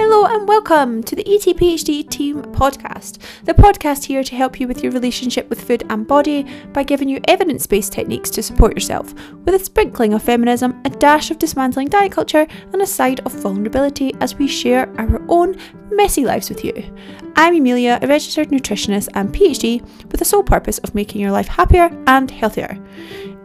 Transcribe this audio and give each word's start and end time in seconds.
Hello 0.00 0.26
and 0.26 0.46
welcome 0.46 1.02
to 1.02 1.16
the 1.16 1.24
ETPHD 1.24 2.08
Team 2.08 2.40
Podcast, 2.40 3.18
the 3.42 3.52
podcast 3.52 4.04
here 4.04 4.22
to 4.22 4.36
help 4.36 4.60
you 4.60 4.68
with 4.68 4.80
your 4.80 4.92
relationship 4.92 5.50
with 5.50 5.60
food 5.60 5.84
and 5.90 6.06
body 6.06 6.46
by 6.72 6.84
giving 6.84 7.08
you 7.08 7.18
evidence 7.24 7.66
based 7.66 7.94
techniques 7.94 8.30
to 8.30 8.40
support 8.40 8.76
yourself, 8.76 9.12
with 9.44 9.56
a 9.56 9.58
sprinkling 9.58 10.14
of 10.14 10.22
feminism, 10.22 10.80
a 10.84 10.90
dash 10.90 11.32
of 11.32 11.40
dismantling 11.40 11.88
diet 11.88 12.12
culture, 12.12 12.46
and 12.72 12.80
a 12.80 12.86
side 12.86 13.18
of 13.26 13.32
vulnerability 13.32 14.14
as 14.20 14.36
we 14.36 14.46
share 14.46 14.88
our 15.00 15.20
own 15.28 15.56
messy 15.90 16.24
lives 16.24 16.48
with 16.48 16.64
you. 16.64 16.94
I'm 17.34 17.56
Emilia, 17.56 17.98
a 18.00 18.06
registered 18.06 18.50
nutritionist 18.50 19.08
and 19.14 19.34
PhD 19.34 19.82
with 20.12 20.20
the 20.20 20.24
sole 20.24 20.44
purpose 20.44 20.78
of 20.78 20.94
making 20.94 21.20
your 21.20 21.32
life 21.32 21.48
happier 21.48 21.90
and 22.06 22.30
healthier. 22.30 22.78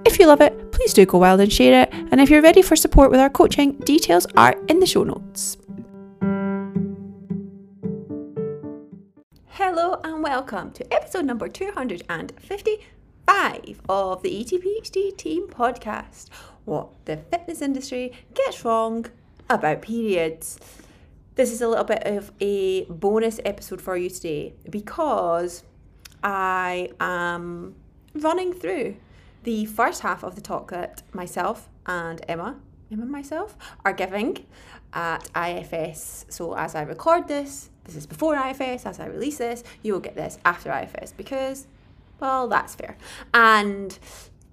If 0.05 0.19
you 0.19 0.27
love 0.27 0.41
it, 0.41 0.71
please 0.71 0.93
do 0.93 1.07
go 1.07 1.17
wild 1.17 1.41
and 1.41 1.51
share 1.51 1.81
it, 1.81 1.89
and 1.91 2.21
if 2.21 2.29
you're 2.29 2.43
ready 2.43 2.61
for 2.61 2.75
support 2.75 3.09
with 3.09 3.19
our 3.19 3.31
coaching, 3.31 3.71
details 3.79 4.27
are 4.37 4.55
in 4.67 4.79
the 4.79 4.85
show 4.85 5.03
notes. 5.03 5.57
Hello 9.57 9.99
and 10.03 10.23
welcome 10.23 10.71
to 10.71 10.91
episode 10.91 11.25
number 11.25 11.47
255 11.47 13.81
of 13.87 14.23
the 14.23 14.43
ETPHD 14.43 15.15
Team 15.15 15.47
Podcast. 15.47 16.29
What 16.65 16.89
the 17.05 17.17
fitness 17.17 17.61
industry 17.61 18.13
gets 18.33 18.65
wrong 18.65 19.05
about 19.51 19.83
periods. 19.83 20.59
This 21.35 21.51
is 21.51 21.61
a 21.61 21.67
little 21.67 21.83
bit 21.83 22.01
of 22.03 22.31
a 22.39 22.85
bonus 22.85 23.39
episode 23.45 23.79
for 23.79 23.95
you 23.95 24.09
today 24.09 24.55
because 24.71 25.63
I 26.23 26.89
am 26.99 27.75
running 28.15 28.53
through 28.53 28.95
the 29.43 29.65
first 29.65 30.01
half 30.01 30.23
of 30.23 30.33
the 30.33 30.41
talk 30.41 30.71
that 30.71 31.03
myself 31.13 31.69
and 31.85 32.25
Emma, 32.27 32.55
Emma 32.91 33.03
and 33.03 33.11
myself, 33.11 33.55
are 33.85 33.93
giving 33.93 34.47
at 34.93 35.29
IFS. 35.35 36.25
So 36.29 36.55
as 36.55 36.73
I 36.73 36.81
record 36.81 37.27
this, 37.27 37.69
this 37.85 37.95
is 37.95 38.05
before 38.05 38.35
IFS. 38.35 38.85
As 38.85 38.99
I 38.99 39.07
release 39.07 39.37
this, 39.37 39.63
you 39.81 39.93
will 39.93 39.99
get 39.99 40.15
this 40.15 40.39
after 40.45 40.71
IFS 40.71 41.11
because, 41.11 41.67
well, 42.19 42.47
that's 42.47 42.75
fair. 42.75 42.97
And 43.33 43.97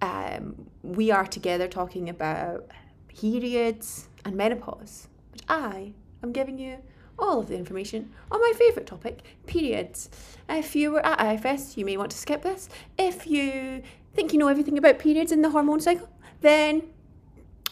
um, 0.03 0.67
we 0.83 1.11
are 1.11 1.27
together 1.27 1.69
talking 1.69 2.08
about 2.08 2.67
periods 3.08 4.08
and 4.25 4.34
menopause, 4.36 5.08
but 5.33 5.42
I 5.48 5.92
am 6.23 6.33
giving 6.33 6.58
you 6.58 6.78
all 7.19 7.39
of 7.39 7.48
the 7.48 7.56
information 7.56 8.11
on 8.31 8.41
my 8.41 8.53
favourite 8.56 8.86
topic, 8.86 9.23
periods. 9.47 10.08
If 10.48 10.75
you 10.75 10.91
were 10.91 11.05
at 11.05 11.45
IFS, 11.45 11.77
you 11.77 11.84
may 11.84 11.97
want 11.97 12.11
to 12.12 12.17
skip 12.17 12.42
this. 12.42 12.69
If 12.98 13.27
you 13.27 13.83
think 14.14 14.33
you 14.33 14.39
know 14.39 14.48
everything 14.48 14.78
about 14.78 14.98
periods 14.98 15.31
and 15.31 15.45
the 15.45 15.51
hormone 15.51 15.81
cycle, 15.81 16.08
then 16.41 16.83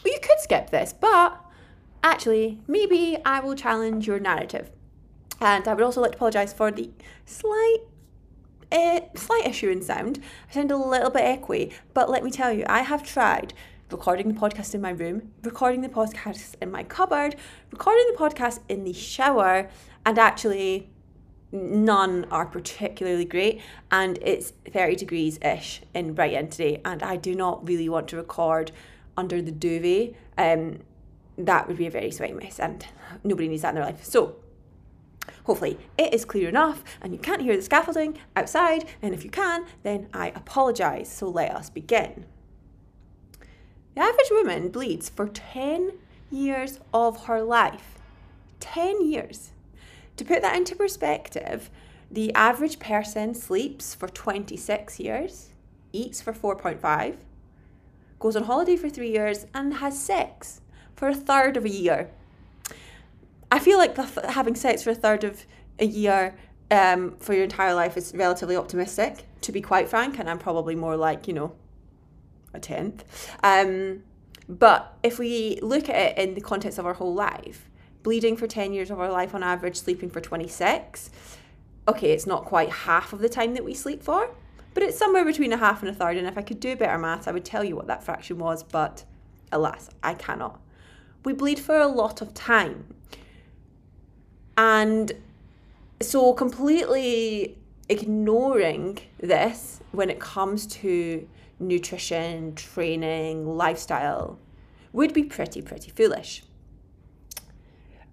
you 0.05 0.19
could 0.21 0.39
skip 0.39 0.69
this, 0.69 0.93
but 0.93 1.43
actually, 2.03 2.59
maybe 2.67 3.17
I 3.25 3.39
will 3.39 3.55
challenge 3.55 4.07
your 4.07 4.19
narrative. 4.19 4.71
And 5.41 5.67
I 5.67 5.73
would 5.73 5.83
also 5.83 6.01
like 6.01 6.11
to 6.11 6.17
apologise 6.17 6.53
for 6.53 6.71
the 6.71 6.89
slight 7.25 7.77
uh, 8.71 8.99
slight 9.15 9.47
issue 9.47 9.69
in 9.69 9.81
sound. 9.81 10.21
I 10.49 10.53
sound 10.53 10.71
a 10.71 10.77
little 10.77 11.09
bit 11.09 11.23
echoey, 11.23 11.73
but 11.93 12.09
let 12.09 12.23
me 12.23 12.29
tell 12.29 12.51
you, 12.53 12.63
I 12.67 12.81
have 12.81 13.03
tried 13.03 13.53
recording 13.91 14.27
the 14.27 14.39
podcast 14.39 14.75
in 14.75 14.81
my 14.81 14.91
room, 14.91 15.31
recording 15.43 15.81
the 15.81 15.89
podcast 15.89 16.53
in 16.61 16.69
my 16.69 16.83
cupboard, 16.83 17.35
recording 17.71 18.05
the 18.11 18.17
podcast 18.17 18.59
in 18.69 18.83
the 18.83 18.93
shower, 18.93 19.69
and 20.05 20.19
actually 20.19 20.91
none 21.51 22.25
are 22.29 22.45
particularly 22.45 23.25
great 23.25 23.59
and 23.91 24.19
it's 24.21 24.53
30 24.71 24.95
degrees 24.95 25.39
ish 25.41 25.81
in 25.95 26.13
Brighton 26.13 26.47
today 26.49 26.79
and 26.85 27.01
I 27.01 27.15
do 27.15 27.33
not 27.33 27.67
really 27.67 27.89
want 27.89 28.07
to 28.09 28.17
record 28.17 28.71
under 29.17 29.41
the 29.41 29.51
duvet 29.51 30.13
um 30.37 30.79
that 31.37 31.67
would 31.67 31.77
be 31.77 31.87
a 31.87 31.91
very 31.91 32.11
sweaty 32.11 32.33
mess 32.33 32.59
and 32.59 32.85
nobody 33.23 33.47
needs 33.47 33.63
that 33.63 33.69
in 33.69 33.75
their 33.75 33.83
life 33.85 34.03
so 34.03 34.35
Hopefully, 35.45 35.79
it 35.97 36.13
is 36.13 36.25
clear 36.25 36.49
enough 36.49 36.83
and 37.01 37.13
you 37.13 37.19
can't 37.19 37.41
hear 37.41 37.55
the 37.55 37.61
scaffolding 37.61 38.17
outside. 38.35 38.85
And 39.01 39.13
if 39.13 39.23
you 39.23 39.29
can, 39.29 39.65
then 39.83 40.07
I 40.13 40.29
apologise. 40.29 41.11
So 41.11 41.29
let 41.29 41.55
us 41.55 41.69
begin. 41.69 42.25
The 43.95 44.01
average 44.01 44.31
woman 44.31 44.69
bleeds 44.69 45.09
for 45.09 45.27
10 45.27 45.93
years 46.31 46.79
of 46.93 47.25
her 47.25 47.41
life. 47.41 47.99
10 48.59 49.09
years. 49.09 49.51
To 50.17 50.25
put 50.25 50.41
that 50.41 50.55
into 50.55 50.75
perspective, 50.75 51.69
the 52.11 52.33
average 52.33 52.79
person 52.79 53.33
sleeps 53.33 53.93
for 53.93 54.07
26 54.07 54.99
years, 54.99 55.49
eats 55.93 56.21
for 56.21 56.33
4.5, 56.33 57.17
goes 58.19 58.35
on 58.35 58.43
holiday 58.43 58.75
for 58.75 58.89
three 58.89 59.11
years, 59.11 59.45
and 59.53 59.75
has 59.75 59.99
sex 59.99 60.61
for 60.95 61.07
a 61.07 61.15
third 61.15 61.55
of 61.55 61.65
a 61.65 61.69
year. 61.69 62.09
I 63.51 63.59
feel 63.59 63.77
like 63.77 63.95
having 64.25 64.55
sex 64.55 64.83
for 64.83 64.91
a 64.91 64.95
third 64.95 65.23
of 65.23 65.45
a 65.79 65.85
year 65.85 66.35
um, 66.71 67.15
for 67.17 67.33
your 67.33 67.43
entire 67.43 67.73
life 67.73 67.97
is 67.97 68.13
relatively 68.13 68.55
optimistic, 68.55 69.25
to 69.41 69.51
be 69.51 69.61
quite 69.61 69.89
frank, 69.89 70.19
and 70.19 70.29
I'm 70.29 70.37
probably 70.37 70.75
more 70.75 70.95
like, 70.95 71.27
you 71.27 71.33
know, 71.33 71.53
a 72.53 72.59
tenth. 72.59 73.03
Um, 73.43 74.03
but 74.47 74.97
if 75.03 75.19
we 75.19 75.59
look 75.61 75.89
at 75.89 75.95
it 75.95 76.17
in 76.17 76.35
the 76.35 76.41
context 76.41 76.77
of 76.77 76.85
our 76.85 76.93
whole 76.93 77.13
life, 77.13 77.69
bleeding 78.03 78.37
for 78.37 78.47
10 78.47 78.73
years 78.73 78.91
of 78.91 78.99
our 78.99 79.11
life 79.11 79.33
on 79.33 79.43
average, 79.43 79.77
sleeping 79.77 80.09
for 80.09 80.21
26, 80.21 81.09
okay, 81.87 82.11
it's 82.11 82.27
not 82.27 82.45
quite 82.45 82.69
half 82.69 83.13
of 83.13 83.19
the 83.19 83.29
time 83.29 83.53
that 83.55 83.65
we 83.65 83.73
sleep 83.73 84.03
for, 84.03 84.29
but 84.73 84.83
it's 84.83 84.97
somewhere 84.97 85.25
between 85.25 85.51
a 85.51 85.57
half 85.57 85.81
and 85.81 85.89
a 85.89 85.93
third. 85.93 86.17
And 86.17 86.27
if 86.27 86.37
I 86.37 86.41
could 86.41 86.59
do 86.59 86.75
better 86.75 86.97
maths, 86.97 87.27
I 87.27 87.31
would 87.31 87.45
tell 87.45 87.63
you 87.63 87.75
what 87.75 87.87
that 87.87 88.03
fraction 88.03 88.37
was, 88.37 88.63
but 88.63 89.03
alas, 89.51 89.89
I 90.03 90.13
cannot. 90.13 90.59
We 91.25 91.33
bleed 91.33 91.59
for 91.59 91.77
a 91.77 91.87
lot 91.87 92.21
of 92.21 92.33
time. 92.33 92.93
And 94.59 95.13
so, 96.01 96.33
completely 96.33 97.57
ignoring 97.87 98.99
this 99.17 99.79
when 99.93 100.09
it 100.09 100.19
comes 100.19 100.67
to 100.67 101.25
nutrition, 101.61 102.55
training, 102.55 103.55
lifestyle 103.55 104.37
would 104.91 105.13
be 105.13 105.23
pretty, 105.23 105.61
pretty 105.61 105.91
foolish. 105.91 106.43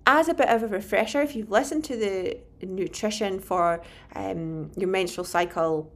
As 0.06 0.28
a 0.28 0.34
bit 0.34 0.48
of 0.48 0.62
a 0.62 0.68
refresher, 0.68 1.20
if 1.20 1.34
you've 1.34 1.50
listened 1.50 1.82
to 1.86 1.96
the 1.96 2.38
nutrition 2.64 3.40
for 3.40 3.82
um, 4.14 4.70
your 4.76 4.88
menstrual 4.88 5.24
cycle 5.24 5.90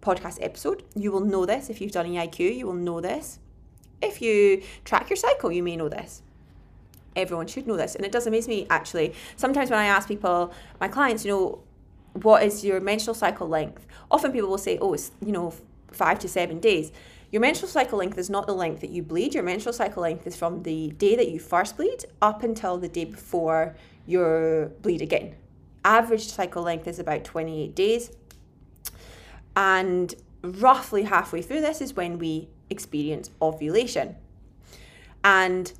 podcast 0.00 0.38
episode, 0.40 0.82
you 0.94 1.12
will 1.12 1.20
know 1.20 1.44
this. 1.44 1.68
If 1.68 1.78
you've 1.82 1.92
done 1.92 2.06
EIQ, 2.06 2.56
you 2.56 2.66
will 2.66 2.72
know 2.72 3.02
this. 3.02 3.38
If 4.00 4.22
you 4.22 4.62
track 4.86 5.10
your 5.10 5.18
cycle, 5.18 5.52
you 5.52 5.62
may 5.62 5.76
know 5.76 5.90
this 5.90 6.22
everyone 7.16 7.46
should 7.46 7.66
know 7.66 7.76
this. 7.76 7.94
And 7.94 8.04
it 8.04 8.12
does 8.12 8.26
amaze 8.26 8.48
me 8.48 8.66
actually. 8.70 9.14
Sometimes 9.36 9.70
when 9.70 9.78
I 9.78 9.86
ask 9.86 10.08
people, 10.08 10.52
my 10.80 10.88
clients, 10.88 11.24
you 11.24 11.30
know, 11.32 11.62
what 12.14 12.42
is 12.42 12.64
your 12.64 12.80
menstrual 12.80 13.14
cycle 13.14 13.48
length? 13.48 13.86
Often 14.10 14.32
people 14.32 14.48
will 14.48 14.58
say, 14.58 14.78
oh, 14.80 14.94
it's, 14.94 15.12
you 15.24 15.32
know, 15.32 15.54
five 15.92 16.18
to 16.20 16.28
seven 16.28 16.60
days. 16.60 16.92
Your 17.30 17.40
menstrual 17.40 17.68
cycle 17.68 17.98
length 17.98 18.18
is 18.18 18.28
not 18.28 18.46
the 18.46 18.54
length 18.54 18.80
that 18.80 18.90
you 18.90 19.02
bleed. 19.02 19.34
Your 19.34 19.44
menstrual 19.44 19.72
cycle 19.72 20.02
length 20.02 20.26
is 20.26 20.34
from 20.36 20.64
the 20.64 20.90
day 20.90 21.14
that 21.14 21.28
you 21.28 21.38
first 21.38 21.76
bleed 21.76 22.04
up 22.20 22.42
until 22.42 22.76
the 22.78 22.88
day 22.88 23.04
before 23.04 23.76
your 24.06 24.66
bleed 24.82 25.00
again. 25.00 25.36
Average 25.84 26.26
cycle 26.26 26.62
length 26.62 26.88
is 26.88 26.98
about 26.98 27.24
28 27.24 27.74
days. 27.74 28.10
And 29.54 30.12
roughly 30.42 31.04
halfway 31.04 31.42
through 31.42 31.60
this 31.60 31.80
is 31.80 31.94
when 31.94 32.18
we 32.18 32.48
experience 32.68 33.30
ovulation. 33.40 34.16
And 35.22 35.72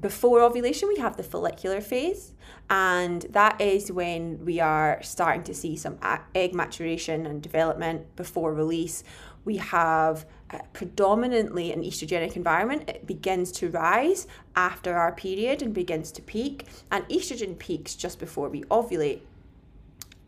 before 0.00 0.40
ovulation, 0.40 0.88
we 0.88 0.96
have 0.96 1.16
the 1.16 1.22
follicular 1.22 1.80
phase, 1.80 2.32
and 2.70 3.22
that 3.30 3.60
is 3.60 3.92
when 3.92 4.44
we 4.44 4.60
are 4.60 5.02
starting 5.02 5.42
to 5.44 5.54
see 5.54 5.76
some 5.76 5.98
egg 6.34 6.54
maturation 6.54 7.26
and 7.26 7.42
development 7.42 8.16
before 8.16 8.52
release. 8.54 9.04
We 9.44 9.58
have 9.58 10.24
uh, 10.50 10.58
predominantly 10.72 11.72
an 11.72 11.82
estrogenic 11.82 12.34
environment. 12.36 12.88
It 12.88 13.06
begins 13.06 13.52
to 13.52 13.68
rise 13.70 14.26
after 14.56 14.94
our 14.94 15.12
period 15.12 15.60
and 15.60 15.74
begins 15.74 16.10
to 16.12 16.22
peak, 16.22 16.66
and 16.90 17.06
estrogen 17.08 17.58
peaks 17.58 17.94
just 17.94 18.18
before 18.18 18.48
we 18.48 18.62
ovulate 18.64 19.20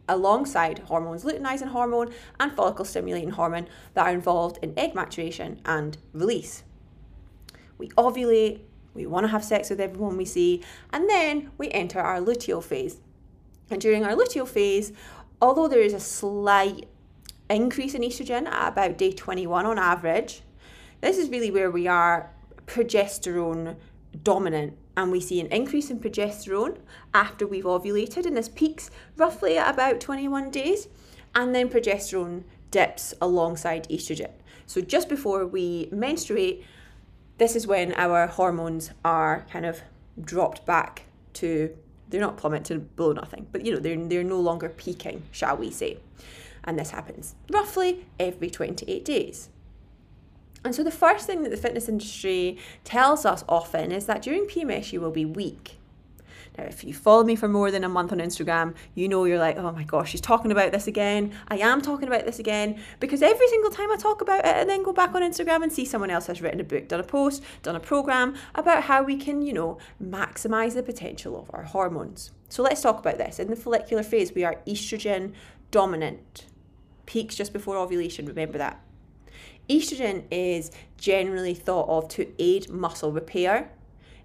alongside 0.08 0.78
hormones, 0.80 1.24
luteinizing 1.24 1.69
hormone 1.69 2.12
and 2.38 2.52
follicle 2.52 2.84
stimulating 2.84 3.30
hormone 3.30 3.69
that 3.94 4.06
are 4.06 4.12
involved 4.12 4.58
in 4.62 4.78
egg 4.78 4.94
maturation 4.94 5.60
and 5.64 5.98
release. 6.12 6.62
We 7.78 7.88
ovulate, 7.90 8.60
we 8.96 9.06
want 9.06 9.25
to 9.25 9.28
have 9.28 9.44
sex 9.44 9.70
with 9.70 9.81
everyone 9.81 10.16
we 10.16 10.25
see, 10.25 10.62
and 10.93 11.08
then 11.08 11.50
we 11.58 11.70
enter 11.70 12.00
our 12.00 12.20
luteal 12.20 12.62
phase. 12.62 13.00
And 13.70 13.81
during 13.81 14.04
our 14.04 14.14
luteal 14.14 14.48
phase, 14.48 14.93
although 15.40 15.69
there 15.69 15.81
is 15.81 15.93
a 15.93 16.00
slight 16.00 16.87
increase 17.48 17.94
in 17.94 18.02
estrogen 18.02 18.46
at 18.46 18.69
about 18.72 18.98
day 18.98 19.12
21 19.12 19.66
on 19.66 19.78
average, 19.78 20.43
this 21.00 21.19
is 21.19 21.28
really 21.28 21.50
where 21.50 21.70
we 21.70 21.87
are 21.87 22.31
progesterone 22.66 23.76
dominant 24.22 24.76
and 24.96 25.12
we 25.12 25.20
see 25.20 25.40
an 25.40 25.46
increase 25.48 25.90
in 25.90 26.00
progesterone 26.00 26.78
after 27.12 27.46
we've 27.46 27.64
ovulated 27.64 28.26
and 28.26 28.37
this 28.37 28.48
peaks 28.48 28.90
roughly 29.16 29.58
at 29.58 29.72
about 29.72 30.00
21 30.00 30.50
days 30.50 30.88
and 31.34 31.54
then 31.54 31.69
progesterone 31.69 32.43
dips 32.70 33.14
alongside 33.20 33.88
estrogen. 33.88 34.31
So 34.66 34.81
just 34.81 35.08
before 35.08 35.46
we 35.46 35.88
menstruate, 35.93 36.64
this 37.38 37.54
is 37.54 37.66
when 37.66 37.92
our 37.94 38.26
hormones 38.26 38.90
are 39.04 39.46
kind 39.50 39.66
of 39.66 39.82
dropped 40.20 40.64
back 40.64 41.04
to 41.34 41.76
They're 42.08 42.20
not 42.20 42.36
plummet 42.36 42.64
to 42.66 42.78
below 42.78 43.12
nothing, 43.12 43.46
but 43.52 43.64
you 43.64 43.72
know, 43.74 43.80
they're, 43.80 43.96
they're 43.96 44.24
no 44.24 44.40
longer 44.40 44.68
peaking, 44.68 45.22
shall 45.32 45.56
we 45.56 45.70
say. 45.70 45.98
And 46.64 46.78
this 46.78 46.90
happens 46.90 47.34
roughly 47.50 48.06
every 48.18 48.48
28 48.48 49.04
days. 49.04 49.50
And 50.64 50.74
so 50.74 50.82
the 50.82 50.90
first 50.90 51.26
thing 51.26 51.42
that 51.42 51.50
the 51.50 51.56
fitness 51.56 51.88
industry 51.88 52.58
tells 52.84 53.24
us 53.24 53.44
often 53.48 53.92
is 53.92 54.06
that 54.06 54.22
during 54.22 54.46
PMS 54.46 54.92
you 54.92 55.00
will 55.00 55.12
be 55.12 55.24
weak. 55.24 55.78
Now, 56.56 56.64
if 56.64 56.85
you 56.85 56.94
follow 56.94 57.23
me 57.23 57.37
for 57.37 57.49
more 57.49 57.70
than 57.70 57.85
a 57.85 57.88
month 57.88 58.12
on 58.12 58.19
Instagram, 58.19 58.75
you 58.94 59.08
know 59.08 59.25
you're 59.25 59.38
like, 59.38 59.58
oh 59.58 59.73
my 59.73 59.85
gosh, 59.85 60.11
she's 60.11 60.20
talking 60.20 60.50
about 60.50 60.73
this 60.73 60.87
again. 60.87 61.32
I 61.49 61.58
am 61.58 61.82
talking 61.82 62.08
about 62.08 62.25
this 62.25 62.38
again 62.38 62.81
because 62.99 63.20
every 63.23 63.47
single 63.49 63.70
time 63.70 63.93
I 63.93 63.97
talk 63.97 64.23
about 64.23 64.41
it 64.41 64.56
and 64.56 64.69
then 64.69 64.82
go 64.82 64.93
back 64.93 65.14
on 65.14 65.23
Instagram 65.23 65.62
and 65.62 65.73
see 65.73 65.85
someone 65.85 66.11
else 66.11 66.26
has 66.29 66.41
written 66.41 66.61
a 66.61 66.64
book, 66.64 66.88
done 66.88 67.00
a 67.00 67.05
post, 67.05 67.43
done 67.62 67.76
a 67.76 67.81
program 67.81 68.35
about 68.55 68.85
how 68.85 69.03
we 69.03 69.17
can, 69.17 69.43
you 69.43 69.53
know, 69.53 69.79
maximize 70.03 70.75
the 70.75 70.82
potential 70.82 71.38
of 71.38 71.50
our 71.53 71.64
hormones. 71.64 72.32
So 72.49 72.62
let's 72.62 72.81
talk 72.81 72.99
about 72.99 73.19
this. 73.19 73.38
In 73.38 73.49
the 73.49 73.56
follicular 73.56 74.03
phase, 74.03 74.32
we 74.35 74.44
are 74.44 74.61
estrogen 74.67 75.32
dominant. 75.70 76.47
Peaks 77.05 77.35
just 77.35 77.53
before 77.53 77.76
ovulation, 77.76 78.25
remember 78.25 78.58
that. 78.58 78.82
Estrogen 79.69 80.25
is 80.31 80.70
generally 80.97 81.55
thought 81.55 81.88
of 81.88 82.08
to 82.08 82.32
aid 82.38 82.70
muscle 82.70 83.12
repair. 83.12 83.70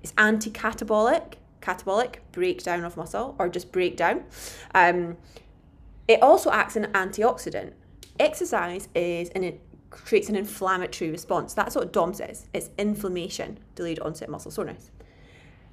It's 0.01 0.13
anti 0.17 0.49
catabolic 0.49 1.33
catabolic 1.61 2.17
breakdown 2.31 2.83
of 2.83 2.97
muscle 2.97 3.35
or 3.39 3.49
just 3.49 3.71
breakdown. 3.71 4.23
Um, 4.73 5.17
it 6.07 6.21
also 6.21 6.51
acts 6.51 6.75
as 6.75 6.85
an 6.85 6.91
antioxidant. 6.93 7.73
Exercise 8.19 8.89
is 8.95 9.29
and 9.29 9.45
it 9.45 9.61
creates 9.89 10.29
an 10.29 10.35
inflammatory 10.35 11.11
response. 11.11 11.53
That's 11.53 11.75
what 11.75 11.93
DOMS 11.93 12.19
is. 12.21 12.47
It's 12.53 12.69
inflammation, 12.77 13.59
delayed 13.75 13.99
onset 13.99 14.29
muscle 14.29 14.51
soreness. 14.51 14.91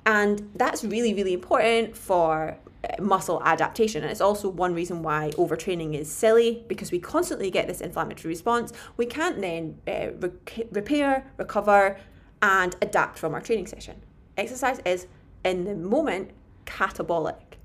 And 0.04 0.50
that's 0.54 0.84
really, 0.84 1.12
really 1.14 1.34
important 1.34 1.96
for 1.96 2.56
uh, 2.82 3.02
muscle 3.02 3.42
adaptation. 3.44 4.02
And 4.02 4.10
it's 4.10 4.20
also 4.20 4.48
one 4.48 4.74
reason 4.74 5.02
why 5.02 5.32
overtraining 5.36 5.94
is 5.94 6.10
silly 6.10 6.64
because 6.68 6.90
we 6.90 6.98
constantly 6.98 7.50
get 7.50 7.66
this 7.66 7.80
inflammatory 7.80 8.30
response. 8.30 8.72
We 8.96 9.06
can't 9.06 9.40
then 9.40 9.78
uh, 9.86 10.12
re- 10.18 10.64
repair, 10.70 11.30
recover, 11.36 11.98
and 12.40 12.76
adapt 12.80 13.18
from 13.18 13.34
our 13.34 13.40
training 13.40 13.66
session. 13.66 14.00
Exercise 14.36 14.80
is 14.84 15.08
in 15.44 15.64
the 15.64 15.74
moment 15.74 16.30
catabolic. 16.66 17.56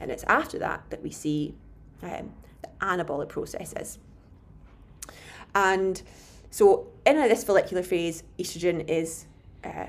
And 0.00 0.10
it's 0.10 0.24
after 0.24 0.58
that 0.58 0.84
that 0.90 1.02
we 1.02 1.10
see 1.10 1.54
um, 2.02 2.32
the 2.62 2.68
anabolic 2.80 3.28
processes. 3.28 3.98
And 5.54 6.02
so 6.50 6.88
in 7.04 7.16
this 7.16 7.44
follicular 7.44 7.82
phase, 7.82 8.22
estrogen 8.38 8.88
is 8.88 9.26
uh, 9.64 9.86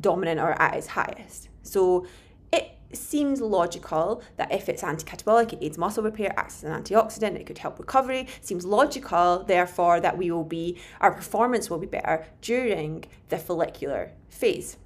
dominant 0.00 0.40
or 0.40 0.60
at 0.60 0.74
its 0.74 0.86
highest. 0.88 1.48
So 1.62 2.06
it 2.52 2.70
seems 2.92 3.40
logical 3.40 4.22
that 4.36 4.52
if 4.52 4.68
it's 4.68 4.84
anti-catabolic, 4.84 5.54
it 5.54 5.58
aids 5.60 5.78
muscle 5.78 6.04
repair, 6.04 6.32
acts 6.36 6.62
as 6.62 6.70
an 6.70 6.82
antioxidant, 6.82 7.34
it 7.34 7.46
could 7.46 7.58
help 7.58 7.78
recovery. 7.78 8.28
Seems 8.40 8.64
logical, 8.64 9.44
therefore, 9.44 10.00
that 10.00 10.16
we 10.16 10.30
will 10.30 10.44
be 10.44 10.78
our 11.00 11.12
performance 11.12 11.68
will 11.68 11.78
be 11.78 11.86
better 11.86 12.26
during 12.40 13.04
the 13.28 13.38
follicular 13.38 14.12
phase. 14.28 14.76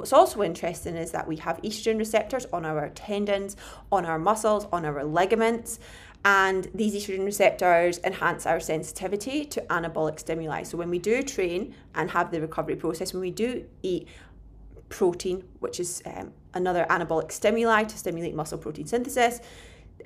What's 0.00 0.14
also 0.14 0.42
interesting 0.42 0.96
is 0.96 1.10
that 1.10 1.28
we 1.28 1.36
have 1.36 1.60
estrogen 1.60 1.98
receptors 1.98 2.46
on 2.54 2.64
our 2.64 2.88
tendons, 2.88 3.54
on 3.92 4.06
our 4.06 4.18
muscles, 4.18 4.66
on 4.72 4.86
our 4.86 5.04
ligaments, 5.04 5.78
and 6.24 6.70
these 6.74 6.94
estrogen 6.94 7.26
receptors 7.26 7.98
enhance 8.02 8.46
our 8.46 8.60
sensitivity 8.60 9.44
to 9.44 9.60
anabolic 9.62 10.18
stimuli. 10.18 10.62
So 10.62 10.78
when 10.78 10.88
we 10.88 10.98
do 10.98 11.22
train 11.22 11.74
and 11.94 12.10
have 12.12 12.30
the 12.30 12.40
recovery 12.40 12.76
process, 12.76 13.12
when 13.12 13.20
we 13.20 13.30
do 13.30 13.66
eat 13.82 14.08
protein, 14.88 15.44
which 15.58 15.78
is 15.78 16.02
um, 16.06 16.32
another 16.54 16.86
anabolic 16.88 17.30
stimuli 17.30 17.84
to 17.84 17.98
stimulate 17.98 18.34
muscle 18.34 18.56
protein 18.56 18.86
synthesis, 18.86 19.40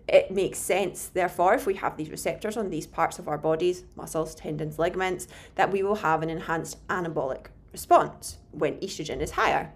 it 0.09 0.33
makes 0.33 0.59
sense, 0.59 1.07
therefore, 1.07 1.55
if 1.55 1.67
we 1.67 1.75
have 1.75 1.97
these 1.97 2.11
receptors 2.11 2.57
on 2.57 2.69
these 2.69 2.89
parts 2.89 3.21
of 3.21 3.29
our 3.29 3.39
bodies, 3.39 3.85
muscles, 3.95 4.35
tendons, 4.35 4.77
ligaments, 4.77 5.29
that 5.55 5.71
we 5.71 5.85
will 5.85 5.95
have 5.95 6.21
an 6.25 6.31
enhanced 6.31 6.85
anabolic 6.89 7.47
response 7.71 8.39
when 8.51 8.75
estrogen 8.81 9.21
is 9.21 9.31
higher. 9.31 9.73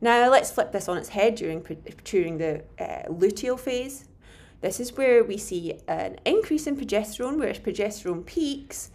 Now 0.00 0.30
let's 0.30 0.50
flip 0.50 0.72
this 0.72 0.88
on 0.88 0.98
its 0.98 1.10
head 1.10 1.34
during, 1.36 1.64
during 2.04 2.38
the 2.38 2.62
uh, 2.78 3.08
luteal 3.08 3.58
phase. 3.58 4.06
This 4.60 4.80
is 4.80 4.96
where 4.96 5.22
we 5.22 5.36
see 5.36 5.80
an 5.88 6.18
increase 6.24 6.66
in 6.66 6.76
progesterone, 6.76 7.38
where 7.38 7.52
progesterone 7.52 8.24
peaks, 8.24 8.90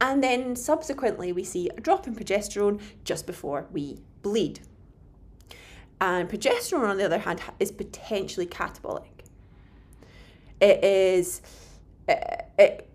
and 0.00 0.22
then 0.22 0.54
subsequently 0.54 1.32
we 1.32 1.44
see 1.44 1.70
a 1.70 1.80
drop 1.80 2.06
in 2.06 2.14
progesterone 2.14 2.80
just 3.04 3.26
before 3.26 3.66
we 3.72 3.98
bleed. 4.22 4.60
And 6.00 6.28
progesterone, 6.28 6.88
on 6.88 6.98
the 6.98 7.04
other 7.04 7.18
hand, 7.18 7.40
is 7.58 7.72
potentially 7.72 8.46
catabolic. 8.46 9.06
It 10.60 10.84
is 10.84 11.40
uh, 12.08 12.14
it, 12.58 12.88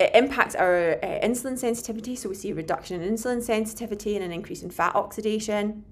it 0.00 0.10
impacts 0.14 0.54
our 0.54 0.92
uh, 1.02 1.20
insulin 1.22 1.58
sensitivity, 1.58 2.16
so 2.16 2.28
we 2.28 2.34
see 2.34 2.50
a 2.50 2.54
reduction 2.54 3.02
in 3.02 3.14
insulin 3.14 3.42
sensitivity 3.42 4.14
and 4.14 4.24
an 4.24 4.32
increase 4.32 4.62
in 4.62 4.70
fat 4.70 4.94
oxidation. 4.94 5.84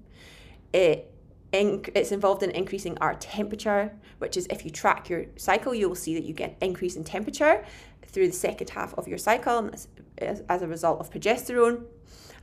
It 0.73 1.13
it's 1.53 2.11
involved 2.11 2.43
in 2.43 2.51
increasing 2.51 2.97
our 2.99 3.15
temperature, 3.15 3.91
which 4.19 4.37
is 4.37 4.47
if 4.49 4.65
you 4.65 4.71
track 4.71 5.09
your 5.09 5.25
cycle, 5.37 5.73
you 5.73 5.87
will 5.87 5.95
see 5.95 6.13
that 6.13 6.23
you 6.23 6.33
get 6.33 6.57
increase 6.61 6.95
in 6.95 7.03
temperature 7.03 7.63
through 8.05 8.27
the 8.27 8.33
second 8.33 8.69
half 8.69 8.93
of 8.95 9.07
your 9.07 9.17
cycle 9.17 9.69
as, 10.17 10.41
as 10.49 10.61
a 10.61 10.67
result 10.67 10.99
of 10.99 11.09
progesterone. 11.09 11.85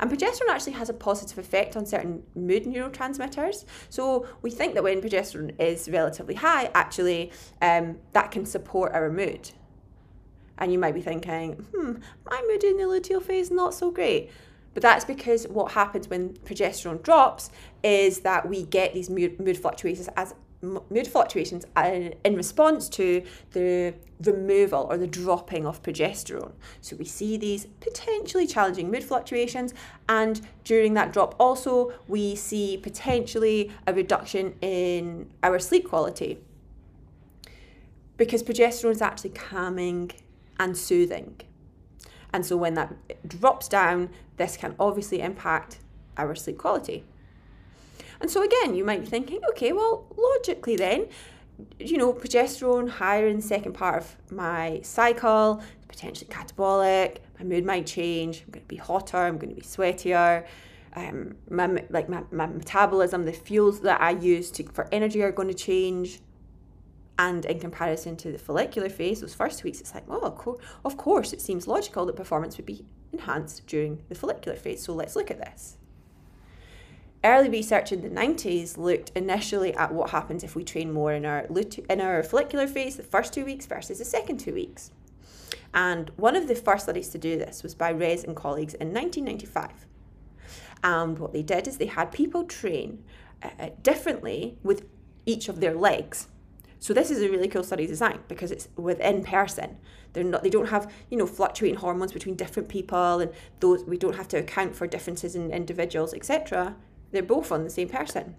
And 0.01 0.11
progesterone 0.11 0.49
actually 0.49 0.73
has 0.73 0.89
a 0.89 0.95
positive 0.95 1.39
effect 1.39 1.77
on 1.77 1.87
certain 1.87 2.23
mood 2.35 2.65
neurotransmitters. 2.65 3.65
So 3.91 4.27
we 4.43 4.51
think 4.51 4.75
that 4.75 4.83
when 4.83 5.01
progesterone 5.01 5.59
is 5.61 5.89
relatively 5.89 6.35
high, 6.35 6.71
actually, 6.75 7.31
um, 7.63 7.99
that 8.13 8.31
can 8.31 8.45
support 8.45 8.93
our 8.93 9.11
mood. 9.11 9.51
And 10.59 10.73
you 10.73 10.79
might 10.79 10.95
be 10.95 11.01
thinking, 11.01 11.55
hmm, 11.75 11.95
my 12.29 12.43
mood 12.49 12.65
in 12.65 12.77
the 12.77 12.85
luteal 12.85 13.23
phase 13.23 13.51
not 13.51 13.75
so 13.75 13.91
great. 13.91 14.31
But 14.75 14.83
that's 14.83 15.05
because 15.05 15.47
what 15.47 15.73
happens 15.73 16.09
when 16.09 16.35
progesterone 16.45 17.03
drops 17.03 17.51
is 17.83 18.21
that 18.21 18.49
we 18.49 18.65
get 18.65 18.93
these 18.93 19.09
mood, 19.09 19.41
mood 19.41 19.57
fluctuations 19.57 20.09
as 20.17 20.35
mood 20.91 21.07
fluctuations 21.07 21.67
in 21.77 22.37
response 22.37 22.89
to 22.89 23.23
the 23.53 23.95
removal 24.25 24.87
or 24.91 24.97
the 24.97 25.07
dropping 25.07 25.67
of 25.67 25.83
progesterone. 25.83 26.53
So 26.81 26.97
we 26.97 27.05
see 27.05 27.37
these 27.37 27.67
potentially 27.81 28.47
challenging 28.47 28.91
mood 28.91 29.05
fluctuations, 29.05 29.75
and 30.09 30.41
during 30.65 30.95
that 30.95 31.13
drop, 31.13 31.35
also 31.39 31.93
we 32.09 32.35
see 32.35 32.79
potentially 32.79 33.71
a 33.87 33.93
reduction 33.93 34.55
in 34.63 35.31
our 35.43 35.59
sleep 35.59 35.89
quality 35.89 36.39
because 38.17 38.43
progesterone 38.43 38.93
is 38.93 39.03
actually 39.03 39.31
calming 39.31 40.13
and 40.59 40.77
soothing. 40.77 41.41
And 42.33 42.45
so 42.47 42.57
when 42.57 42.75
that 42.75 42.93
drops 43.29 43.69
down, 43.69 44.11
this 44.37 44.57
can 44.57 44.75
obviously 44.79 45.21
impact 45.21 45.79
our 46.17 46.35
sleep 46.35 46.59
quality. 46.59 47.05
And 48.21 48.31
so 48.31 48.43
again, 48.43 48.75
you 48.75 48.85
might 48.85 49.01
be 49.01 49.07
thinking, 49.07 49.41
okay, 49.51 49.73
well, 49.73 50.07
logically 50.17 50.77
then, 50.77 51.09
you 51.79 51.97
know, 51.97 52.13
progesterone 52.13 52.89
higher 52.89 53.27
in 53.29 53.37
the 53.37 53.43
second 53.43 53.75
part 53.75 54.03
of 54.03 54.17
my 54.31 54.81
cycle, 54.83 55.63
potentially 55.89 56.31
catabolic, 56.31 57.19
my 57.39 57.45
mood 57.45 57.65
might 57.65 57.87
change, 57.87 58.43
I'm 58.47 58.53
going 58.53 58.65
to 58.65 58.69
be 58.69 58.77
hotter, 58.77 59.19
I'm 59.19 59.39
going 59.39 59.51
to 59.51 59.55
be 59.55 59.63
sweatier, 59.63 60.47
um, 60.97 61.37
my, 61.51 61.85
like 61.91 62.09
my, 62.09 62.23
my 62.31 62.47
metabolism, 62.47 63.25
the 63.25 63.33
fuels 63.33 63.81
that 63.81 64.01
I 64.01 64.11
use 64.11 64.51
to, 64.53 64.65
for 64.73 64.89
energy 64.93 65.23
are 65.23 65.33
going 65.33 65.49
to 65.49 65.55
change. 65.55 66.21
And 67.17 67.45
in 67.45 67.61
comparison 67.61 68.17
to 68.17 68.33
the 68.33 68.39
follicular 68.39 68.89
phase, 68.89 69.21
those 69.21 69.35
first 69.35 69.63
weeks, 69.63 69.81
it's 69.81 69.95
like, 69.95 70.05
oh, 70.09 70.59
of 70.85 70.97
course, 70.97 71.33
it 71.33 71.41
seems 71.41 71.69
logical 71.69 72.07
that 72.07 72.17
performance 72.17 72.57
would 72.57 72.67
be 72.67 72.85
enhanced 73.15 73.67
during 73.67 74.03
the 74.09 74.15
follicular 74.15 74.57
phase. 74.57 74.83
So 74.85 74.93
let's 74.93 75.17
look 75.17 75.31
at 75.31 75.39
this. 75.39 75.77
Early 77.23 77.49
research 77.49 77.91
in 77.91 78.03
the 78.03 78.11
90s 78.11 78.77
looked 78.77 79.11
initially 79.15 79.75
at 79.75 79.95
what 79.95 80.11
happens 80.11 80.45
if 80.45 80.55
we 80.55 80.63
train 80.63 80.93
more 80.93 81.13
in 81.13 81.25
our, 81.25 81.47
in 81.89 82.01
our 82.01 82.23
follicular 82.23 82.67
phase, 82.67 82.97
the 82.97 83.03
first 83.03 83.33
two 83.33 83.47
weeks 83.47 83.65
versus 83.65 83.99
the 83.99 84.05
second 84.05 84.39
two 84.39 84.53
weeks. 84.53 84.91
And 85.73 86.11
one 86.17 86.37
of 86.37 86.49
the 86.49 86.55
first 86.55 86.85
studies 86.85 87.09
to 87.11 87.19
do 87.19 87.39
this 87.39 87.63
was 87.63 87.75
by 87.75 87.91
Reis 87.91 88.25
and 88.25 88.37
colleagues 88.37 88.75
in 88.75 88.93
1995. 88.93 89.87
And 90.85 91.19
what 91.19 91.33
they 91.33 91.43
did 91.43 91.67
is 91.67 91.79
they 91.79 91.87
had 91.87 92.13
people 92.13 92.45
train 92.45 93.03
uh, 93.43 93.71
differently 93.83 94.59
with 94.63 94.85
each 95.25 95.49
of 95.49 95.61
their 95.61 95.75
legs. 95.75 96.29
So 96.85 96.93
this 96.93 97.11
is 97.11 97.23
a 97.23 97.31
really 97.31 97.49
cool 97.49 97.65
study 97.65 97.87
design 97.87 98.19
because 98.29 98.51
it's 98.51 98.69
within 98.77 99.25
person. 99.25 99.79
They're 100.13 100.23
not 100.23 100.43
they 100.43 100.51
don't 100.51 100.69
have, 100.69 100.93
you 101.09 101.17
know, 101.17 101.27
fluctuating 101.27 101.79
hormones 101.79 102.13
between 102.13 102.35
different 102.35 102.69
people 102.69 103.21
and 103.21 103.33
those 103.61 103.85
we 103.85 103.97
don't 103.97 104.17
have 104.17 104.29
to 104.29 104.37
account 104.37 104.77
for 104.77 104.87
differences 104.87 105.35
in 105.35 105.51
individuals, 105.51 106.13
etc. 106.13 106.77
They're 107.11 107.23
both 107.23 107.51
on 107.51 107.65
the 107.65 107.71
same 107.71 107.89
person. 107.89 108.37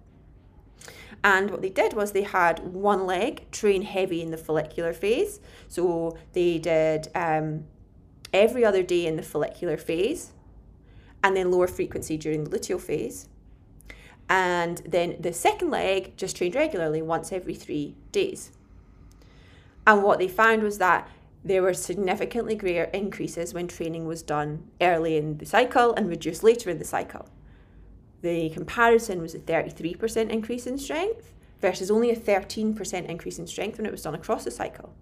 And 1.23 1.49
what 1.49 1.63
they 1.63 1.71
did 1.71 1.93
was 1.93 2.11
they 2.11 2.21
had 2.21 2.59
one 2.59 3.07
leg 3.07 3.49
train 3.49 3.81
heavy 3.81 4.21
in 4.21 4.29
the 4.29 4.37
follicular 4.37 4.93
phase. 4.93 5.39
So 5.67 6.15
they 6.33 6.59
did 6.59 7.07
um, 7.15 7.63
every 8.31 8.63
other 8.63 8.83
day 8.83 9.07
in 9.07 9.15
the 9.15 9.23
follicular 9.23 9.75
phase 9.75 10.33
and 11.23 11.35
then 11.35 11.49
lower 11.49 11.65
frequency 11.65 12.15
during 12.15 12.43
the 12.43 12.51
luteal 12.55 12.79
phase. 12.79 13.27
And 14.27 14.79
then 14.87 15.17
the 15.19 15.33
second 15.33 15.69
leg 15.69 16.17
just 16.17 16.37
trained 16.37 16.55
regularly 16.55 17.01
once 17.01 17.31
every 17.31 17.53
three 17.53 17.95
days. 18.11 18.51
And 19.85 20.01
what 20.01 20.17
they 20.17 20.27
found 20.27 20.63
was 20.63 20.79
that 20.79 21.07
there 21.43 21.61
were 21.61 21.75
significantly 21.75 22.55
greater 22.55 22.85
increases 22.85 23.53
when 23.53 23.67
training 23.67 24.07
was 24.07 24.23
done 24.23 24.67
early 24.81 25.15
in 25.15 25.37
the 25.37 25.45
cycle 25.45 25.93
and 25.93 26.09
reduced 26.09 26.43
later 26.43 26.71
in 26.71 26.79
the 26.79 26.85
cycle. 26.85 27.29
The 28.23 28.49
comparison 28.49 29.21
was 29.21 29.35
a 29.35 29.39
33% 29.39 30.31
increase 30.31 30.65
in 30.65 30.79
strength 30.79 31.33
versus 31.61 31.91
only 31.91 32.09
a 32.09 32.15
13% 32.15 33.05
increase 33.05 33.37
in 33.37 33.45
strength 33.45 33.77
when 33.77 33.85
it 33.85 33.91
was 33.91 34.01
done 34.01 34.15
across 34.15 34.43
the 34.43 34.49
cycle. 34.49 34.95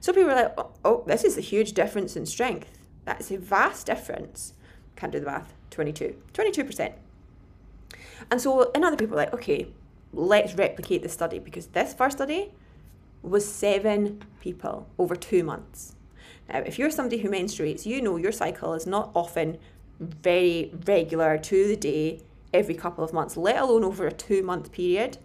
So 0.00 0.12
people 0.12 0.28
were 0.28 0.34
like, 0.34 0.54
oh, 0.58 0.70
oh 0.84 1.04
this 1.06 1.24
is 1.24 1.38
a 1.38 1.40
huge 1.40 1.72
difference 1.72 2.14
in 2.14 2.26
strength. 2.26 2.78
That's 3.06 3.30
a 3.30 3.38
vast 3.38 3.86
difference. 3.86 4.52
Can't 4.96 5.12
do 5.12 5.20
the 5.20 5.26
math. 5.26 5.54
22. 5.70 6.14
22%. 6.34 6.92
And 8.30 8.40
so, 8.40 8.70
and 8.74 8.84
other 8.84 8.96
people 8.96 9.16
were 9.16 9.22
like, 9.22 9.34
okay, 9.34 9.68
let's 10.12 10.54
replicate 10.54 11.02
the 11.02 11.08
study 11.08 11.38
because 11.38 11.66
this 11.68 11.94
first 11.94 12.18
study 12.18 12.52
was 13.22 13.50
seven 13.50 14.22
people 14.40 14.88
over 14.98 15.16
two 15.16 15.42
months. 15.42 15.94
Now, 16.48 16.60
if 16.60 16.78
you're 16.78 16.90
somebody 16.90 17.18
who 17.18 17.28
menstruates, 17.28 17.86
you 17.86 18.00
know 18.00 18.16
your 18.16 18.32
cycle 18.32 18.74
is 18.74 18.86
not 18.86 19.10
often 19.14 19.58
very 19.98 20.72
regular 20.86 21.38
to 21.38 21.68
the 21.68 21.76
day 21.76 22.22
every 22.52 22.74
couple 22.74 23.04
of 23.04 23.12
months, 23.12 23.36
let 23.36 23.56
alone 23.56 23.84
over 23.84 24.06
a 24.06 24.12
two 24.12 24.42
month 24.42 24.72
period. 24.72 25.18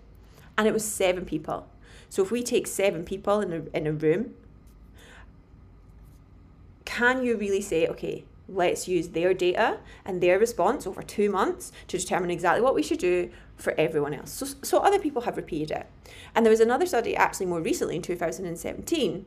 And 0.58 0.68
it 0.68 0.74
was 0.74 0.84
seven 0.84 1.26
people. 1.26 1.68
So 2.10 2.22
if 2.22 2.32
we 2.32 2.44
take 2.44 2.68
seven 2.68 3.06
people 3.06 3.40
in 3.40 3.54
a, 3.54 3.78
in 3.78 3.88
a 3.88 3.94
room, 3.94 4.34
can 6.86 7.24
you 7.24 7.38
really 7.38 7.62
say, 7.62 7.88
okay, 7.88 8.26
let's 8.52 8.88
use 8.88 9.10
their 9.10 9.34
data 9.34 9.80
and 10.06 10.22
their 10.22 10.38
response 10.38 10.86
over 10.86 11.02
two 11.02 11.30
months 11.30 11.72
to 11.88 11.98
determine 11.98 12.30
exactly 12.30 12.62
what 12.62 12.76
we 12.76 12.84
should 12.84 13.00
do 13.00 13.30
for 13.56 13.74
everyone 13.78 14.14
else. 14.14 14.32
So, 14.32 14.48
so 14.62 14.80
other 14.80 15.00
people 15.00 15.24
have 15.24 15.38
repeated 15.38 15.72
it. 15.72 15.88
And 16.36 16.46
there 16.46 16.52
was 16.52 16.60
another 16.60 16.86
study 16.86 17.16
actually 17.16 17.46
more 17.46 17.62
recently 17.62 17.96
in 17.96 18.02
2017 18.02 19.26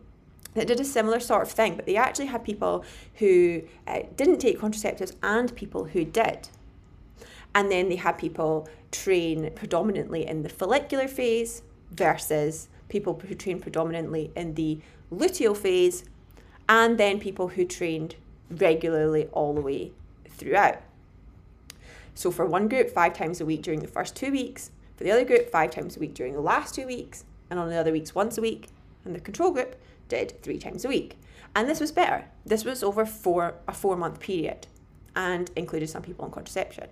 that 0.54 0.66
did 0.66 0.80
a 0.80 0.84
similar 0.84 1.20
sort 1.20 1.42
of 1.42 1.50
thing, 1.50 1.76
but 1.76 1.86
they 1.86 1.96
actually 1.96 2.26
had 2.26 2.44
people 2.44 2.84
who 3.14 3.62
uh, 3.86 4.00
didn't 4.16 4.38
take 4.38 4.58
contraceptives 4.58 5.14
and 5.22 5.54
people 5.54 5.86
who 5.86 6.04
did. 6.04 6.48
And 7.54 7.70
then 7.70 7.88
they 7.88 7.96
had 7.96 8.18
people 8.18 8.68
train 8.90 9.50
predominantly 9.54 10.26
in 10.26 10.42
the 10.42 10.48
follicular 10.48 11.08
phase 11.08 11.62
versus 11.90 12.68
people 12.88 13.20
who 13.26 13.34
train 13.34 13.60
predominantly 13.60 14.32
in 14.36 14.54
the 14.54 14.80
luteal 15.12 15.56
phase, 15.56 16.04
and 16.68 16.98
then 16.98 17.18
people 17.20 17.48
who 17.48 17.64
trained 17.64 18.16
regularly 18.50 19.26
all 19.32 19.54
the 19.54 19.60
way 19.60 19.92
throughout. 20.28 20.82
So 22.14 22.30
for 22.30 22.46
one 22.46 22.68
group, 22.68 22.90
five 22.90 23.12
times 23.12 23.40
a 23.40 23.46
week 23.46 23.62
during 23.62 23.80
the 23.80 23.88
first 23.88 24.14
two 24.14 24.30
weeks, 24.30 24.70
for 24.96 25.04
the 25.04 25.10
other 25.10 25.24
group, 25.24 25.50
five 25.50 25.70
times 25.70 25.96
a 25.96 26.00
week 26.00 26.14
during 26.14 26.34
the 26.34 26.40
last 26.40 26.74
two 26.74 26.86
weeks, 26.86 27.24
and 27.50 27.58
on 27.58 27.68
the 27.68 27.76
other 27.76 27.92
weeks, 27.92 28.14
once 28.14 28.38
a 28.38 28.40
week, 28.40 28.68
and 29.04 29.14
the 29.14 29.20
control 29.20 29.50
group 29.50 29.76
did 30.08 30.40
three 30.42 30.58
times 30.58 30.84
a 30.84 30.88
week. 30.88 31.18
And 31.54 31.68
this 31.68 31.80
was 31.80 31.92
better. 31.92 32.26
This 32.44 32.64
was 32.64 32.82
over 32.82 33.04
four 33.04 33.54
a 33.68 33.72
four 33.72 33.96
month 33.96 34.20
period 34.20 34.66
and 35.16 35.50
included 35.56 35.88
some 35.88 36.02
people 36.02 36.24
on 36.24 36.30
contraception. 36.30 36.88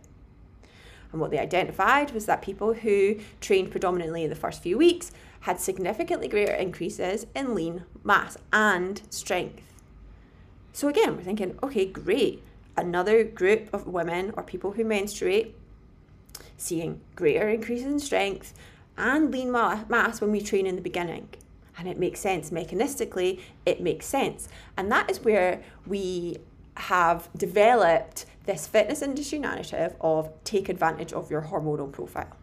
And 1.11 1.21
what 1.21 1.31
they 1.31 1.39
identified 1.39 2.13
was 2.13 2.27
that 2.27 2.43
people 2.43 2.73
who 2.73 3.17
trained 3.41 3.71
predominantly 3.71 4.25
in 4.25 4.31
the 4.31 4.37
first 4.37 4.63
few 4.63 4.79
weeks 4.79 5.13
had 5.41 5.61
significantly 5.61 6.29
greater 6.29 6.55
increases 6.55 7.27
in 7.35 7.55
lean 7.55 7.85
mass 8.03 8.39
and 8.53 9.03
strength. 9.11 9.72
So 10.73 10.89
again, 10.89 11.17
we're 11.17 11.23
thinking, 11.23 11.59
okay, 11.63 11.85
great. 11.85 12.43
Another 12.77 13.25
group 13.25 13.69
of 13.73 13.87
women 13.87 14.33
or 14.37 14.43
people 14.43 14.73
who 14.73 14.85
menstruate 14.85 15.55
seeing 16.57 17.01
greater 17.15 17.49
increases 17.49 17.87
in 17.87 17.99
strength 17.99 18.55
and 18.97 19.31
lean 19.31 19.53
mass 19.53 20.21
when 20.21 20.33
we 20.33 20.41
train 20.41 20.67
in 20.67 20.77
the 20.77 20.83
beginning. 20.83 21.29
And 21.77 21.89
it 21.89 21.99
makes 21.99 22.21
sense 22.21 22.51
mechanistically, 22.51 23.41
it 23.67 23.81
makes 23.81 24.07
sense. 24.07 24.49
And 24.77 24.91
that 24.93 25.11
is 25.11 25.21
where 25.21 25.63
we 25.87 26.39
have 26.77 27.29
developed 27.37 28.25
this 28.47 28.67
fitness 28.67 29.03
industry 29.03 29.39
narrative 29.39 29.95
of 30.01 30.33
take 30.45 30.69
advantage 30.69 31.13
of 31.13 31.31
your 31.31 31.43
hormonal 31.43 31.91
profile. 31.93 32.37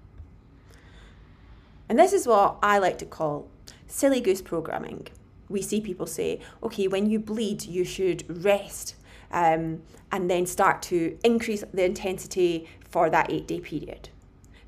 And 1.87 1.97
this 1.97 2.13
is 2.13 2.27
what 2.27 2.57
I 2.61 2.77
like 2.77 2.99
to 2.99 3.05
call 3.05 3.47
silly 3.87 4.21
goose 4.21 4.41
programming 4.41 5.07
we 5.49 5.61
see 5.61 5.81
people 5.81 6.05
say, 6.05 6.39
okay, 6.63 6.87
when 6.87 7.09
you 7.09 7.19
bleed, 7.19 7.65
you 7.65 7.83
should 7.83 8.43
rest 8.43 8.95
um, 9.31 9.81
and 10.11 10.29
then 10.29 10.45
start 10.45 10.81
to 10.83 11.17
increase 11.23 11.63
the 11.73 11.83
intensity 11.83 12.67
for 12.89 13.09
that 13.09 13.31
eight 13.31 13.47
day 13.47 13.59
period. 13.59 14.09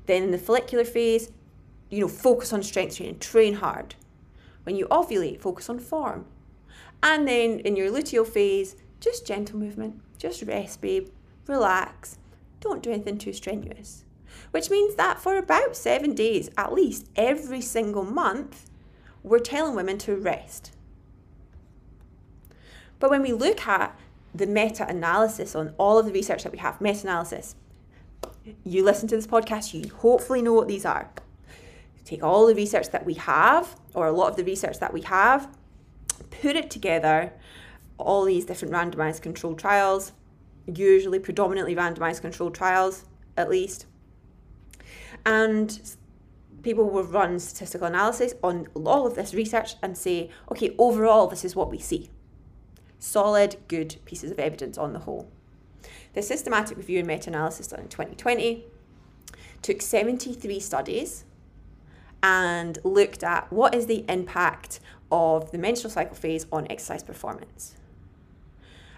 Then 0.06 0.24
in 0.24 0.30
the 0.30 0.38
follicular 0.38 0.84
phase, 0.84 1.30
you 1.90 2.00
know, 2.00 2.08
focus 2.08 2.52
on 2.52 2.62
strength 2.62 2.96
training, 2.96 3.18
train 3.18 3.54
hard. 3.54 3.94
When 4.64 4.76
you 4.76 4.86
ovulate, 4.86 5.40
focus 5.40 5.68
on 5.68 5.78
form. 5.78 6.26
And 7.02 7.26
then 7.26 7.60
in 7.60 7.76
your 7.76 7.90
luteal 7.90 8.26
phase, 8.26 8.76
just 9.00 9.26
gentle 9.26 9.58
movement, 9.58 10.00
just 10.18 10.42
rest, 10.42 10.80
babe, 10.80 11.08
relax, 11.48 12.18
don't 12.60 12.82
do 12.82 12.92
anything 12.92 13.18
too 13.18 13.32
strenuous. 13.32 14.04
Which 14.52 14.70
means 14.70 14.94
that 14.94 15.20
for 15.20 15.36
about 15.36 15.76
seven 15.76 16.14
days, 16.14 16.48
at 16.56 16.72
least 16.72 17.08
every 17.16 17.60
single 17.60 18.04
month, 18.04 18.70
we're 19.22 19.38
telling 19.38 19.74
women 19.74 19.98
to 19.98 20.16
rest. 20.16 20.72
But 22.98 23.10
when 23.10 23.22
we 23.22 23.32
look 23.32 23.66
at 23.66 23.98
the 24.34 24.46
meta 24.46 24.88
analysis 24.88 25.54
on 25.54 25.74
all 25.78 25.98
of 25.98 26.06
the 26.06 26.12
research 26.12 26.42
that 26.44 26.52
we 26.52 26.58
have, 26.58 26.80
meta 26.80 27.02
analysis, 27.02 27.54
you 28.64 28.84
listen 28.84 29.08
to 29.08 29.16
this 29.16 29.26
podcast, 29.26 29.74
you 29.74 29.92
hopefully 29.94 30.42
know 30.42 30.52
what 30.52 30.68
these 30.68 30.84
are. 30.84 31.10
Take 32.04 32.22
all 32.22 32.46
the 32.46 32.54
research 32.54 32.90
that 32.90 33.06
we 33.06 33.14
have, 33.14 33.76
or 33.94 34.06
a 34.06 34.12
lot 34.12 34.30
of 34.30 34.36
the 34.36 34.44
research 34.44 34.78
that 34.80 34.92
we 34.92 35.02
have, 35.02 35.48
put 36.30 36.56
it 36.56 36.70
together, 36.70 37.32
all 37.98 38.24
these 38.24 38.44
different 38.44 38.74
randomized 38.74 39.22
controlled 39.22 39.58
trials, 39.58 40.12
usually 40.66 41.18
predominantly 41.18 41.74
randomized 41.74 42.20
controlled 42.20 42.54
trials, 42.54 43.04
at 43.36 43.48
least. 43.48 43.86
And 45.24 45.96
people 46.62 46.88
will 46.88 47.04
run 47.04 47.38
statistical 47.38 47.86
analysis 47.86 48.34
on 48.42 48.68
all 48.74 49.06
of 49.06 49.14
this 49.14 49.34
research 49.34 49.74
and 49.82 49.96
say, 49.96 50.30
okay, 50.50 50.74
overall, 50.78 51.26
this 51.26 51.44
is 51.44 51.56
what 51.56 51.70
we 51.70 51.78
see. 51.78 52.10
Solid, 52.98 53.56
good 53.68 53.96
pieces 54.04 54.30
of 54.30 54.38
evidence 54.38 54.78
on 54.78 54.92
the 54.92 55.00
whole. 55.00 55.30
The 56.14 56.22
systematic 56.22 56.76
review 56.76 56.98
and 56.98 57.08
meta 57.08 57.30
analysis 57.30 57.68
done 57.68 57.80
in 57.80 57.88
2020 57.88 58.64
took 59.62 59.82
73 59.82 60.60
studies 60.60 61.24
and 62.22 62.78
looked 62.84 63.24
at 63.24 63.52
what 63.52 63.74
is 63.74 63.86
the 63.86 64.04
impact 64.08 64.78
of 65.10 65.50
the 65.50 65.58
menstrual 65.58 65.90
cycle 65.90 66.14
phase 66.14 66.46
on 66.52 66.66
exercise 66.70 67.02
performance. 67.02 67.74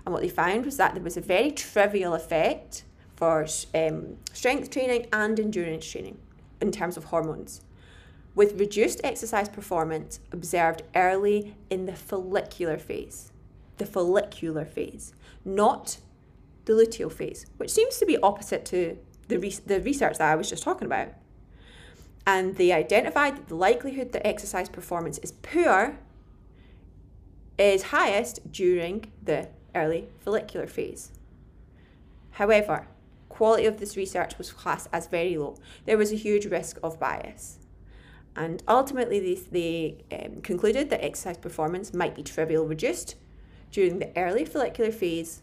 And 0.05 0.13
what 0.13 0.23
they 0.23 0.29
found 0.29 0.67
was 0.67 0.77
that 0.77 0.95
there 0.95 1.03
was 1.03 1.17
a 1.17 1.23
very 1.23 1.51
trivial 1.51 2.13
effect 2.15 2.85
for 3.17 3.47
um, 3.75 4.19
strength 4.33 4.71
training 4.71 5.07
and 5.13 5.41
endurance 5.41 5.87
training 5.87 6.19
in 6.65 6.73
terms 6.73 6.97
of 6.97 7.05
hormones, 7.05 7.61
with 8.35 8.59
reduced 8.59 9.01
exercise 9.05 9.49
performance 9.49 10.19
observed 10.33 10.83
early 10.95 11.55
in 11.71 11.87
the 11.87 11.95
follicular 11.95 12.79
phase. 12.79 13.31
The 13.77 13.87
follicular 13.87 14.65
phase, 14.65 15.13
not 15.45 15.99
the 16.65 16.73
luteal 16.73 17.13
phase, 17.13 17.47
which 17.59 17.71
seems 17.71 17.99
to 17.99 18.07
be 18.07 18.17
opposite 18.19 18.65
to 18.67 18.99
the, 19.29 19.39
re- 19.39 19.59
the 19.67 19.81
research 19.81 20.19
that 20.19 20.33
I 20.33 20.35
was 20.37 20.49
just 20.49 20.63
talking 20.63 20.87
about. 20.87 21.09
And 22.27 22.57
they 22.57 22.73
identified 22.73 23.37
that 23.37 23.49
the 23.49 23.55
likelihood 23.55 24.13
that 24.13 24.27
exercise 24.27 24.69
performance 24.69 25.19
is 25.19 25.33
poor 25.33 25.99
is 27.59 27.83
highest 27.85 28.51
during 28.51 29.13
the 29.23 29.49
early 29.75 30.09
follicular 30.21 30.67
phase. 30.67 31.13
However, 32.33 32.89
quality 33.35 33.67
of 33.67 33.79
this 33.79 33.97
research 33.97 34.39
was 34.39 34.53
classed 34.53 34.89
as 34.93 35.09
very 35.09 35.37
low. 35.37 35.57
There 35.87 35.99
was 35.99 36.13
a 36.13 36.17
huge 36.17 36.47
risk 36.47 36.79
of 36.85 37.01
bias. 37.01 37.59
And 38.37 38.63
ultimately, 38.69 39.19
they, 39.19 39.97
they 40.09 40.25
um, 40.25 40.41
concluded 40.41 40.89
that 40.91 41.05
exercise 41.05 41.37
performance 41.37 41.93
might 41.93 42.15
be 42.15 42.23
trivial 42.23 42.65
reduced 42.65 43.17
during 43.73 43.99
the 43.99 44.17
early 44.17 44.45
follicular 44.45 44.93
phase, 44.93 45.43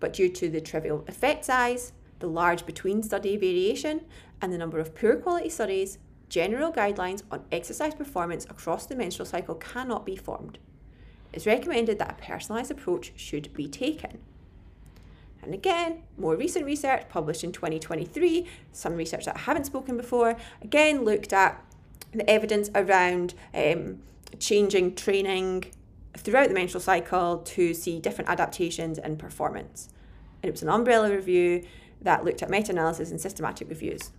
but 0.00 0.14
due 0.14 0.30
to 0.30 0.48
the 0.48 0.62
trivial 0.62 1.04
effect 1.08 1.44
size, 1.44 1.92
the 2.20 2.26
large 2.26 2.64
between 2.64 3.02
study 3.02 3.36
variation, 3.36 4.00
and 4.40 4.50
the 4.50 4.58
number 4.58 4.78
of 4.78 4.94
poor 4.94 5.16
quality 5.16 5.50
studies, 5.50 5.98
general 6.30 6.72
guidelines 6.72 7.22
on 7.30 7.44
exercise 7.52 7.94
performance 7.94 8.46
across 8.46 8.86
the 8.86 8.96
menstrual 8.96 9.26
cycle 9.26 9.54
cannot 9.56 10.06
be 10.06 10.16
formed. 10.16 10.58
It's 11.34 11.46
recommended 11.46 11.98
that 11.98 12.18
a 12.18 12.22
personalised 12.22 12.70
approach 12.70 13.12
should 13.16 13.52
be 13.52 13.68
taken. 13.68 14.20
And 15.46 15.54
again, 15.54 16.02
more 16.18 16.34
recent 16.34 16.66
research 16.66 17.08
published 17.08 17.44
in 17.44 17.52
2023, 17.52 18.46
some 18.72 18.96
research 18.96 19.26
that 19.26 19.36
I 19.36 19.40
haven't 19.40 19.64
spoken 19.64 19.96
before, 19.96 20.36
again 20.60 21.04
looked 21.04 21.32
at 21.32 21.62
the 22.12 22.28
evidence 22.28 22.68
around 22.74 23.34
um, 23.54 24.00
changing 24.40 24.96
training 24.96 25.66
throughout 26.16 26.48
the 26.48 26.54
menstrual 26.54 26.80
cycle 26.80 27.38
to 27.38 27.72
see 27.74 28.00
different 28.00 28.28
adaptations 28.28 28.98
in 28.98 29.16
performance. 29.16 29.88
And 30.42 30.48
it 30.48 30.52
was 30.52 30.62
an 30.62 30.68
umbrella 30.68 31.10
review 31.14 31.64
that 32.02 32.24
looked 32.24 32.42
at 32.42 32.50
meta 32.50 32.72
analysis 32.72 33.12
and 33.12 33.20
systematic 33.20 33.68
reviews. 33.68 34.10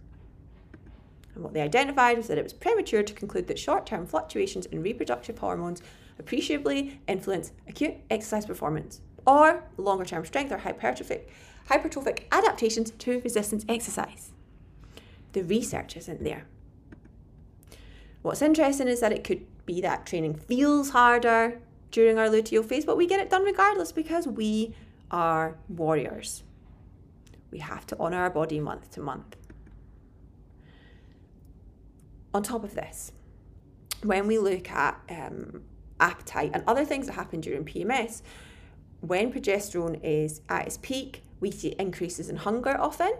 And 1.36 1.44
what 1.44 1.54
they 1.54 1.62
identified 1.62 2.16
was 2.16 2.28
that 2.30 2.38
it 2.38 2.44
was 2.44 2.54
premature 2.54 3.04
to 3.04 3.14
conclude 3.14 3.48
that 3.48 3.60
short 3.60 3.86
term 3.86 4.06
fluctuations 4.08 4.66
in 4.68 4.82
reproductive 4.82 5.40
hormones 5.40 5.82
appreciably 6.20 7.02
influence 7.06 7.52
acute 7.68 7.96
exercise 8.10 8.46
performance 8.46 9.02
or 9.28 9.64
longer 9.76 10.06
term 10.06 10.26
strength 10.26 10.52
or 10.52 10.58
hypertrophic, 10.58 11.24
hypertrophic 11.70 12.24
adaptations 12.32 12.92
to 12.92 13.20
resistance 13.22 13.66
exercise. 13.68 14.32
The 15.34 15.44
research 15.44 15.98
isn't 15.98 16.24
there. 16.24 16.46
What's 18.22 18.42
interesting 18.42 18.88
is 18.88 19.02
that 19.02 19.12
it 19.12 19.24
could 19.24 19.46
be 19.66 19.82
that 19.82 20.06
training 20.06 20.36
feels 20.36 20.92
harder 20.92 21.60
during 21.92 22.18
our 22.18 22.28
luteal 22.28 22.66
phase, 22.66 22.86
but 22.86 22.98
we 22.98 23.06
get 23.06 23.20
it 23.20 23.30
done 23.30 23.44
regardless 23.44 23.92
because 23.92 24.28
we 24.28 24.74
are 25.12 25.58
warriors. 25.70 26.44
We 27.52 27.60
have 27.60 27.86
to 27.88 28.00
honour 28.00 28.18
our 28.18 28.30
body 28.30 28.60
month 28.60 28.92
to 28.92 29.02
month. 29.02 29.36
On 32.34 32.44
top 32.44 32.64
of 32.64 32.76
this, 32.76 33.12
when 34.04 34.28
we 34.28 34.38
look 34.38 34.70
at 34.70 35.00
um, 35.10 35.64
appetite 36.00 36.52
and 36.54 36.64
other 36.68 36.86
things 36.86 37.08
that 37.08 37.14
happen 37.14 37.42
during 37.42 37.66
PMS, 37.66 38.22
when 39.02 39.32
progesterone 39.32 40.00
is 40.04 40.42
at 40.50 40.68
its 40.68 40.78
peak, 40.78 41.24
we 41.40 41.52
see 41.52 41.76
increases 41.80 42.30
in 42.30 42.38
hunger 42.38 42.76
often 42.80 43.14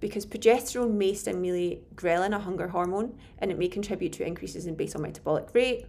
because 0.00 0.26
progesterone 0.26 0.94
may 0.94 1.14
stimulate 1.14 1.94
ghrelin, 1.94 2.34
a 2.34 2.40
hunger 2.40 2.68
hormone, 2.68 3.16
and 3.38 3.52
it 3.52 3.58
may 3.58 3.68
contribute 3.68 4.12
to 4.12 4.26
increases 4.26 4.66
in 4.66 4.74
basal 4.74 5.00
metabolic 5.00 5.48
rate. 5.54 5.86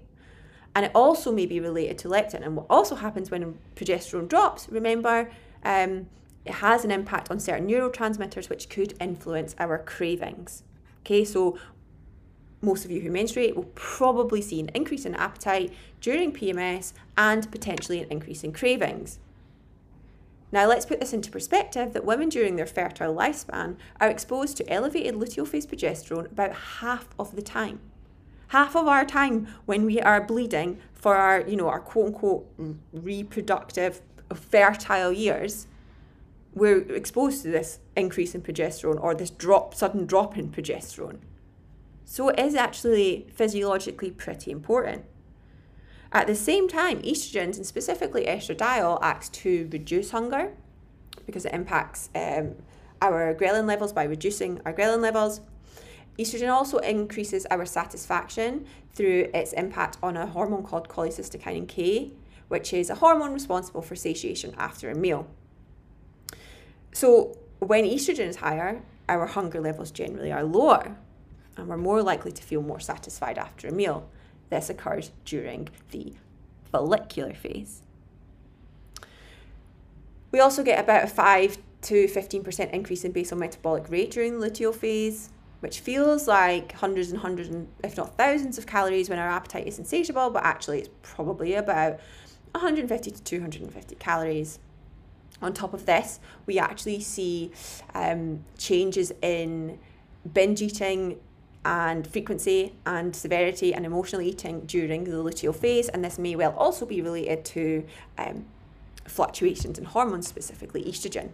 And 0.76 0.86
it 0.86 0.92
also 0.94 1.32
may 1.32 1.48
be 1.48 1.60
related 1.60 1.98
to 2.00 2.10
leptin. 2.10 2.44
And 2.44 2.56
what 2.56 2.68
also 2.70 2.96
happens 2.96 3.32
when 3.32 3.58
progesterone 3.76 4.28
drops, 4.28 4.70
remember, 4.70 5.32
um, 5.64 6.08
it 6.46 6.54
has 6.56 6.86
an 6.86 6.92
impact 6.92 7.32
on 7.32 7.40
certain 7.40 7.68
neurotransmitters 7.68 8.50
which 8.50 8.70
could 8.70 8.94
influence 9.00 9.56
our 9.60 9.80
cravings. 9.80 10.64
Okay, 11.02 11.26
so 11.26 11.58
most 12.62 12.86
of 12.86 12.92
you 12.92 13.02
who 13.02 13.12
menstruate 13.12 13.56
will 13.56 13.70
probably 13.76 14.42
see 14.42 14.60
an 14.60 14.70
increase 14.74 15.06
in 15.06 15.16
appetite 15.16 15.74
during 16.02 16.32
PMS 16.32 16.94
and 17.18 17.52
potentially 17.52 18.02
an 18.02 18.10
increase 18.10 18.44
in 18.44 18.54
cravings. 18.54 19.20
Now, 20.54 20.68
let's 20.68 20.86
put 20.86 21.00
this 21.00 21.14
into 21.14 21.32
perspective 21.32 21.94
that 21.94 22.06
women 22.06 22.30
during 22.30 22.58
their 22.58 22.68
fertile 22.68 23.16
lifespan 23.16 23.76
are 24.00 24.08
exposed 24.08 24.56
to 24.58 24.70
elevated 24.70 25.16
luteal 25.16 25.48
phase 25.48 25.66
progesterone 25.66 26.32
about 26.32 26.54
half 26.54 27.08
of 27.18 27.36
the 27.36 27.42
time. 27.42 27.80
Half 28.50 28.76
of 28.76 28.88
our 28.88 29.04
time 29.04 29.48
when 29.66 29.84
we 29.84 30.00
are 30.00 30.22
bleeding 30.22 30.78
for 30.94 31.16
our, 31.16 31.42
you 31.42 31.56
know, 31.56 31.70
our 31.70 31.80
quote 31.80 32.06
unquote 32.06 32.46
reproductive 32.94 34.04
fertile 34.32 35.12
years, 35.12 35.66
we're 36.54 36.82
exposed 36.82 37.42
to 37.42 37.50
this 37.50 37.80
increase 37.98 38.36
in 38.36 38.44
progesterone 38.44 39.02
or 39.02 39.16
this 39.16 39.32
drop, 39.32 39.74
sudden 39.74 40.06
drop 40.06 40.38
in 40.38 40.50
progesterone. 40.50 41.18
So 42.06 42.30
it 42.30 42.38
is 42.38 42.54
actually 42.54 43.26
physiologically 43.34 44.12
pretty 44.12 44.52
important. 44.52 45.06
At 46.14 46.28
the 46.28 46.36
same 46.36 46.68
time, 46.68 47.02
estrogens 47.02 47.58
and 47.58 47.66
specifically 47.66 48.26
estradiol 48.26 49.00
acts 49.02 49.30
to 49.30 49.68
reduce 49.72 50.12
hunger 50.12 50.54
because 51.26 51.46
it 51.46 51.54
impacts 51.54 52.10
um, 52.14 52.56
our 53.02 53.34
ghrelin 53.34 53.66
levels 53.66 53.92
by 53.92 54.04
reducing 54.04 54.62
our 54.64 54.74
ghrelin 54.74 55.02
levels. 55.02 55.42
Estrogen 56.20 56.52
also 56.52 56.78
increases 56.78 57.48
our 57.50 57.66
satisfaction 57.66 58.68
through 58.94 59.32
its 59.34 59.54
impact 59.54 59.98
on 60.04 60.16
a 60.16 60.28
hormone 60.28 60.62
called 60.62 60.88
cholecystokinin 60.88 61.68
K, 61.68 62.12
which 62.48 62.72
is 62.74 62.92
a 62.92 62.96
hormone 62.96 63.34
responsible 63.34 63.82
for 63.82 63.96
satiation 63.96 64.54
after 64.56 64.92
a 64.92 64.96
meal. 64.96 65.26
So, 66.92 67.36
when 67.58 67.86
estrogen 67.86 68.28
is 68.28 68.36
higher, 68.36 68.84
our 69.10 69.26
hunger 69.26 69.60
levels 69.60 69.90
generally 69.90 70.32
are 70.32 70.44
lower, 70.44 70.96
and 71.58 71.68
we're 71.68 71.78
more 71.78 72.04
likely 72.04 72.32
to 72.32 72.44
feel 72.44 72.62
more 72.62 72.80
satisfied 72.80 73.40
after 73.40 73.68
a 73.68 73.72
meal. 73.72 74.08
This 74.50 74.70
occurs 74.70 75.12
during 75.26 75.70
the 75.92 76.14
follicular 76.72 77.34
phase. 77.34 77.82
We 80.32 80.40
also 80.40 80.64
get 80.64 80.80
about 80.80 81.04
a 81.04 81.08
5 81.08 81.58
to 81.84 82.08
15% 82.08 82.72
increase 82.72 83.04
in 83.04 83.12
basal 83.12 83.38
metabolic 83.38 83.90
rate 83.90 84.12
during 84.12 84.40
the 84.40 84.50
luteal 84.50 84.74
phase, 84.74 85.30
which 85.60 85.80
feels 85.80 86.28
like 86.28 86.72
hundreds 86.74 87.12
and 87.12 87.20
hundreds, 87.20 87.50
and 87.50 87.68
if 87.84 87.96
not 87.98 88.18
thousands 88.18 88.58
of 88.58 88.66
calories 88.66 89.10
when 89.10 89.20
our 89.20 89.30
appetite 89.30 89.68
is 89.68 89.80
insatiable, 89.80 90.30
but 90.30 90.44
actually 90.44 90.80
it's 90.80 90.90
probably 91.04 91.54
about 91.54 92.00
150 92.52 93.12
to 93.12 93.24
250 93.24 93.96
calories. 93.96 94.60
On 95.42 95.54
top 95.54 95.74
of 95.74 95.86
this, 95.86 96.20
we 96.46 96.58
actually 96.58 97.00
see 97.02 97.52
um, 97.94 98.44
changes 98.58 99.12
in 99.22 99.78
binge 100.34 100.62
eating 100.62 101.20
and 101.66 102.06
frequency 102.06 102.74
and 102.86 103.16
severity 103.16 103.74
and 103.74 103.86
emotional 103.86 104.22
eating 104.22 104.62
during 104.62 105.04
the 105.06 105.12
luteal 105.12 105.56
phase, 105.56 105.90
and 105.90 106.04
this 106.04 106.18
may 106.20 106.36
well 106.36 106.54
also 106.58 106.86
be 106.86 107.02
related 107.02 107.46
to 107.46 107.86
um, 108.18 108.46
fluctuations 109.06 109.78
in 109.78 109.86
hormones, 109.86 110.28
specifically 110.28 110.84
estrogen. 110.84 111.30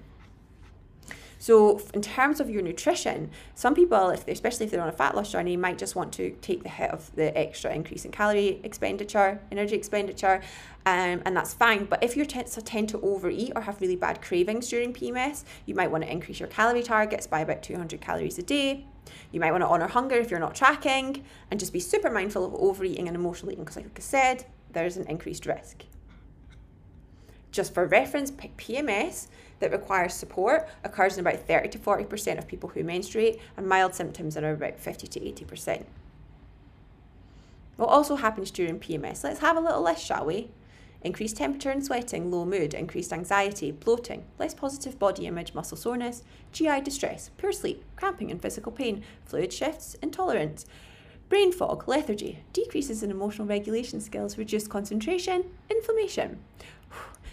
So, 1.42 1.82
in 1.94 2.02
terms 2.02 2.42
of 2.42 2.50
your 2.50 2.62
nutrition, 2.62 3.32
some 3.56 3.74
people, 3.74 4.10
if 4.10 4.28
especially 4.28 4.66
if 4.66 4.72
they're 4.74 4.82
on 4.82 4.90
a 4.90 4.92
fat 4.92 5.16
loss 5.16 5.32
journey, 5.32 5.56
might 5.56 5.78
just 5.78 5.96
want 5.96 6.12
to 6.14 6.32
take 6.42 6.64
the 6.64 6.70
hit 6.70 6.92
of 6.92 7.16
the 7.16 7.36
extra 7.36 7.74
increase 7.74 8.04
in 8.04 8.12
calorie 8.12 8.60
expenditure, 8.64 9.40
energy 9.50 9.76
expenditure, 9.76 10.42
um, 10.86 11.22
and 11.26 11.38
that's 11.38 11.54
fine. 11.54 11.86
But 11.86 12.04
if 12.04 12.18
you 12.18 12.26
tend 12.26 12.90
to 12.90 13.00
overeat 13.00 13.54
or 13.56 13.62
have 13.62 13.80
really 13.80 13.96
bad 13.96 14.22
cravings 14.22 14.68
during 14.68 14.94
PMS, 14.94 15.46
you 15.66 15.76
might 15.76 15.90
want 15.90 16.04
to 16.04 16.12
increase 16.12 16.42
your 16.42 16.50
calorie 16.50 16.84
targets 16.84 17.26
by 17.26 17.40
about 17.40 17.64
200 17.64 18.02
calories 18.02 18.38
a 18.38 18.44
day. 18.44 18.86
You 19.32 19.40
might 19.40 19.52
want 19.52 19.64
to 19.64 19.68
honor 19.68 19.88
hunger 19.88 20.16
if 20.16 20.30
you're 20.30 20.42
not 20.42 20.56
tracking, 20.56 21.24
and 21.50 21.60
just 21.60 21.72
be 21.72 21.80
super 21.80 22.10
mindful 22.10 22.44
of 22.44 22.54
overeating 22.54 23.08
and 23.08 23.16
emotional 23.16 23.54
eating, 23.54 23.64
because, 23.64 23.78
like 23.78 23.98
I 23.98 24.02
said, 24.02 24.46
there's 24.74 24.98
an 24.98 25.08
increased 25.08 25.46
risk. 25.46 25.86
Just 27.52 27.74
for 27.74 27.86
reference, 27.88 28.30
PMS 28.30 29.28
that 29.60 29.72
requires 29.72 30.14
support 30.14 30.68
occurs 30.84 31.18
in 31.18 31.26
about 31.26 31.46
30 31.48 31.70
to 31.70 31.80
40% 31.80 32.38
of 32.38 32.48
people 32.48 32.70
who 32.70 32.84
menstruate, 32.84 33.40
and 33.58 33.68
mild 33.68 33.94
symptoms 33.94 34.36
are 34.38 34.52
about 34.52 34.80
50 34.80 35.08
to 35.08 35.20
80%. 35.20 35.86
What 37.78 37.90
also 37.90 38.16
happens 38.16 38.52
during 38.52 38.80
PMS? 38.80 39.24
Let's 39.24 39.40
have 39.40 39.56
a 39.56 39.62
little 39.62 39.82
list, 39.82 40.04
shall 40.04 40.26
we? 40.26 40.50
Increased 41.02 41.38
temperature 41.38 41.70
and 41.70 41.86
sweating, 41.86 42.30
low 42.30 42.44
mood, 42.44 42.74
increased 42.74 43.14
anxiety, 43.14 43.72
bloating, 43.72 44.26
less 44.38 44.54
positive 44.54 45.00
body 45.00 45.26
image, 45.28 45.54
muscle 45.54 45.78
soreness, 45.78 46.24
GI 46.52 46.82
distress, 46.82 47.32
poor 47.38 47.54
sleep, 47.54 47.86
cramping 47.96 48.32
and 48.32 48.42
physical 48.42 48.74
pain, 48.74 49.02
fluid 49.24 49.54
shifts, 49.54 49.96
intolerance, 50.02 50.66
brain 51.30 51.54
fog, 51.54 51.88
lethargy, 51.88 52.40
decreases 52.52 53.02
in 53.02 53.12
emotional 53.12 53.48
regulation 53.48 54.02
skills, 54.02 54.38
reduced 54.38 54.70
concentration, 54.70 55.46
inflammation 55.70 56.40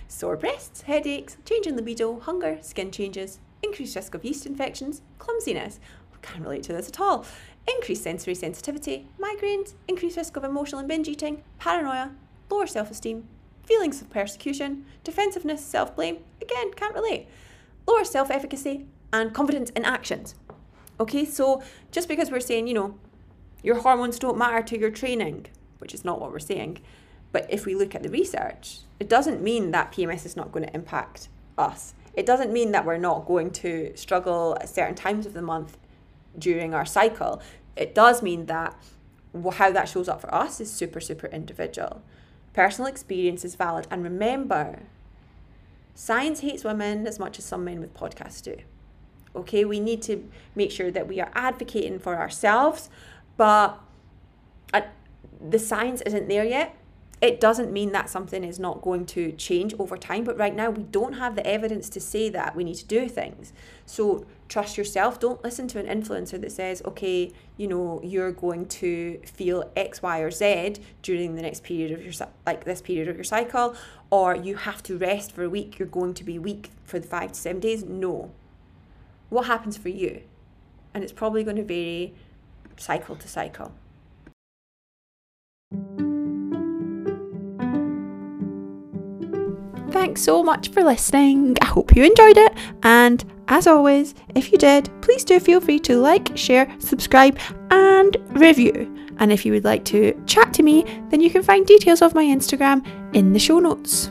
sore 0.08 0.36
breasts, 0.36 0.82
headaches, 0.82 1.36
change 1.44 1.66
in 1.66 1.76
libido, 1.76 2.20
hunger, 2.20 2.58
skin 2.60 2.90
changes, 2.90 3.38
increased 3.62 3.96
risk 3.96 4.14
of 4.14 4.24
yeast 4.24 4.46
infections, 4.46 5.02
clumsiness, 5.18 5.80
can't 6.26 6.42
relate 6.44 6.62
to 6.64 6.72
this 6.72 6.88
at 6.88 7.00
all, 7.00 7.24
increased 7.68 8.02
sensory 8.02 8.34
sensitivity, 8.34 9.06
migraines, 9.18 9.74
increased 9.88 10.16
risk 10.16 10.36
of 10.36 10.44
emotional 10.44 10.80
and 10.80 10.88
binge 10.88 11.08
eating, 11.08 11.42
paranoia, 11.58 12.12
lower 12.50 12.66
self 12.66 12.90
esteem, 12.90 13.26
feelings 13.64 14.00
of 14.02 14.10
persecution, 14.10 14.84
defensiveness, 15.04 15.64
self 15.64 15.94
blame, 15.94 16.18
again, 16.42 16.72
can't 16.72 16.94
relate, 16.94 17.28
lower 17.86 18.04
self 18.04 18.30
efficacy, 18.30 18.86
and 19.12 19.32
confidence 19.32 19.70
in 19.70 19.84
actions. 19.84 20.34
Okay, 20.98 21.24
so 21.24 21.62
just 21.90 22.08
because 22.08 22.30
we're 22.30 22.40
saying, 22.40 22.66
you 22.66 22.74
know, 22.74 22.98
your 23.62 23.76
hormones 23.76 24.18
don't 24.18 24.38
matter 24.38 24.62
to 24.62 24.78
your 24.78 24.90
training, 24.90 25.46
which 25.78 25.94
is 25.94 26.04
not 26.04 26.20
what 26.20 26.32
we're 26.32 26.38
saying, 26.38 26.78
but 27.36 27.44
if 27.50 27.66
we 27.66 27.74
look 27.74 27.94
at 27.94 28.02
the 28.02 28.08
research, 28.08 28.78
it 28.98 29.10
doesn't 29.10 29.42
mean 29.42 29.70
that 29.72 29.92
PMS 29.92 30.24
is 30.24 30.36
not 30.36 30.52
going 30.52 30.64
to 30.64 30.74
impact 30.74 31.28
us. 31.58 31.92
It 32.14 32.24
doesn't 32.24 32.50
mean 32.50 32.72
that 32.72 32.86
we're 32.86 32.96
not 32.96 33.26
going 33.26 33.50
to 33.60 33.92
struggle 33.94 34.56
at 34.58 34.70
certain 34.70 34.94
times 34.94 35.26
of 35.26 35.34
the 35.34 35.42
month 35.42 35.76
during 36.38 36.72
our 36.72 36.86
cycle. 36.86 37.42
It 37.76 37.94
does 37.94 38.22
mean 38.22 38.46
that 38.46 38.74
how 39.52 39.70
that 39.70 39.86
shows 39.86 40.08
up 40.08 40.22
for 40.22 40.34
us 40.34 40.62
is 40.62 40.72
super, 40.72 40.98
super 40.98 41.26
individual. 41.26 42.00
Personal 42.54 42.88
experience 42.88 43.44
is 43.44 43.54
valid. 43.54 43.86
And 43.90 44.02
remember, 44.02 44.84
science 45.94 46.40
hates 46.40 46.64
women 46.64 47.06
as 47.06 47.18
much 47.18 47.38
as 47.38 47.44
some 47.44 47.64
men 47.66 47.80
with 47.80 47.92
podcasts 47.92 48.42
do. 48.42 48.56
Okay, 49.34 49.66
we 49.66 49.78
need 49.78 50.00
to 50.04 50.26
make 50.54 50.70
sure 50.70 50.90
that 50.90 51.06
we 51.06 51.20
are 51.20 51.30
advocating 51.34 51.98
for 51.98 52.16
ourselves, 52.16 52.88
but 53.36 53.78
uh, 54.72 54.80
the 55.50 55.58
science 55.58 56.00
isn't 56.00 56.28
there 56.28 56.42
yet 56.42 56.74
it 57.22 57.40
doesn't 57.40 57.72
mean 57.72 57.92
that 57.92 58.10
something 58.10 58.44
is 58.44 58.58
not 58.58 58.82
going 58.82 59.06
to 59.06 59.32
change 59.32 59.72
over 59.78 59.96
time, 59.96 60.22
but 60.22 60.36
right 60.36 60.54
now 60.54 60.68
we 60.68 60.82
don't 60.82 61.14
have 61.14 61.34
the 61.34 61.46
evidence 61.46 61.88
to 61.90 62.00
say 62.00 62.28
that 62.28 62.54
we 62.54 62.62
need 62.62 62.74
to 62.74 62.84
do 62.84 63.08
things. 63.08 63.54
So 63.86 64.26
trust 64.48 64.76
yourself. 64.76 65.18
Don't 65.18 65.42
listen 65.42 65.66
to 65.68 65.78
an 65.78 65.86
influencer 65.86 66.38
that 66.38 66.52
says, 66.52 66.82
okay, 66.84 67.32
you 67.56 67.68
know, 67.68 68.02
you're 68.04 68.32
going 68.32 68.66
to 68.66 69.18
feel 69.24 69.70
X, 69.74 70.02
Y, 70.02 70.18
or 70.18 70.30
Z 70.30 70.76
during 71.00 71.36
the 71.36 71.42
next 71.42 71.62
period 71.62 71.90
of 71.90 72.04
your 72.04 72.12
like 72.44 72.64
this 72.64 72.82
period 72.82 73.08
of 73.08 73.16
your 73.16 73.24
cycle, 73.24 73.74
or 74.10 74.36
you 74.36 74.56
have 74.56 74.82
to 74.82 74.98
rest 74.98 75.32
for 75.32 75.42
a 75.42 75.48
week. 75.48 75.78
You're 75.78 75.88
going 75.88 76.12
to 76.14 76.24
be 76.24 76.38
weak 76.38 76.70
for 76.84 76.98
the 76.98 77.08
five 77.08 77.32
to 77.32 77.40
seven 77.40 77.60
days. 77.60 77.82
No. 77.82 78.30
What 79.30 79.46
happens 79.46 79.78
for 79.78 79.88
you? 79.88 80.20
And 80.92 81.02
it's 81.02 81.14
probably 81.14 81.44
going 81.44 81.56
to 81.56 81.64
vary 81.64 82.14
cycle 82.76 83.16
to 83.16 83.26
cycle. 83.26 83.72
Thanks 90.16 90.24
so 90.24 90.42
much 90.42 90.70
for 90.70 90.82
listening. 90.82 91.58
I 91.60 91.66
hope 91.66 91.94
you 91.94 92.02
enjoyed 92.02 92.38
it. 92.38 92.54
And 92.82 93.22
as 93.48 93.66
always, 93.66 94.14
if 94.34 94.50
you 94.50 94.56
did, 94.56 94.88
please 95.02 95.24
do 95.24 95.38
feel 95.38 95.60
free 95.60 95.78
to 95.80 95.98
like, 95.98 96.34
share, 96.34 96.74
subscribe, 96.78 97.38
and 97.70 98.16
review. 98.30 98.90
And 99.18 99.30
if 99.30 99.44
you 99.44 99.52
would 99.52 99.64
like 99.64 99.84
to 99.86 100.18
chat 100.24 100.54
to 100.54 100.62
me, 100.62 100.84
then 101.10 101.20
you 101.20 101.28
can 101.28 101.42
find 101.42 101.66
details 101.66 102.00
of 102.00 102.14
my 102.14 102.24
Instagram 102.24 102.82
in 103.14 103.34
the 103.34 103.38
show 103.38 103.58
notes. 103.58 104.08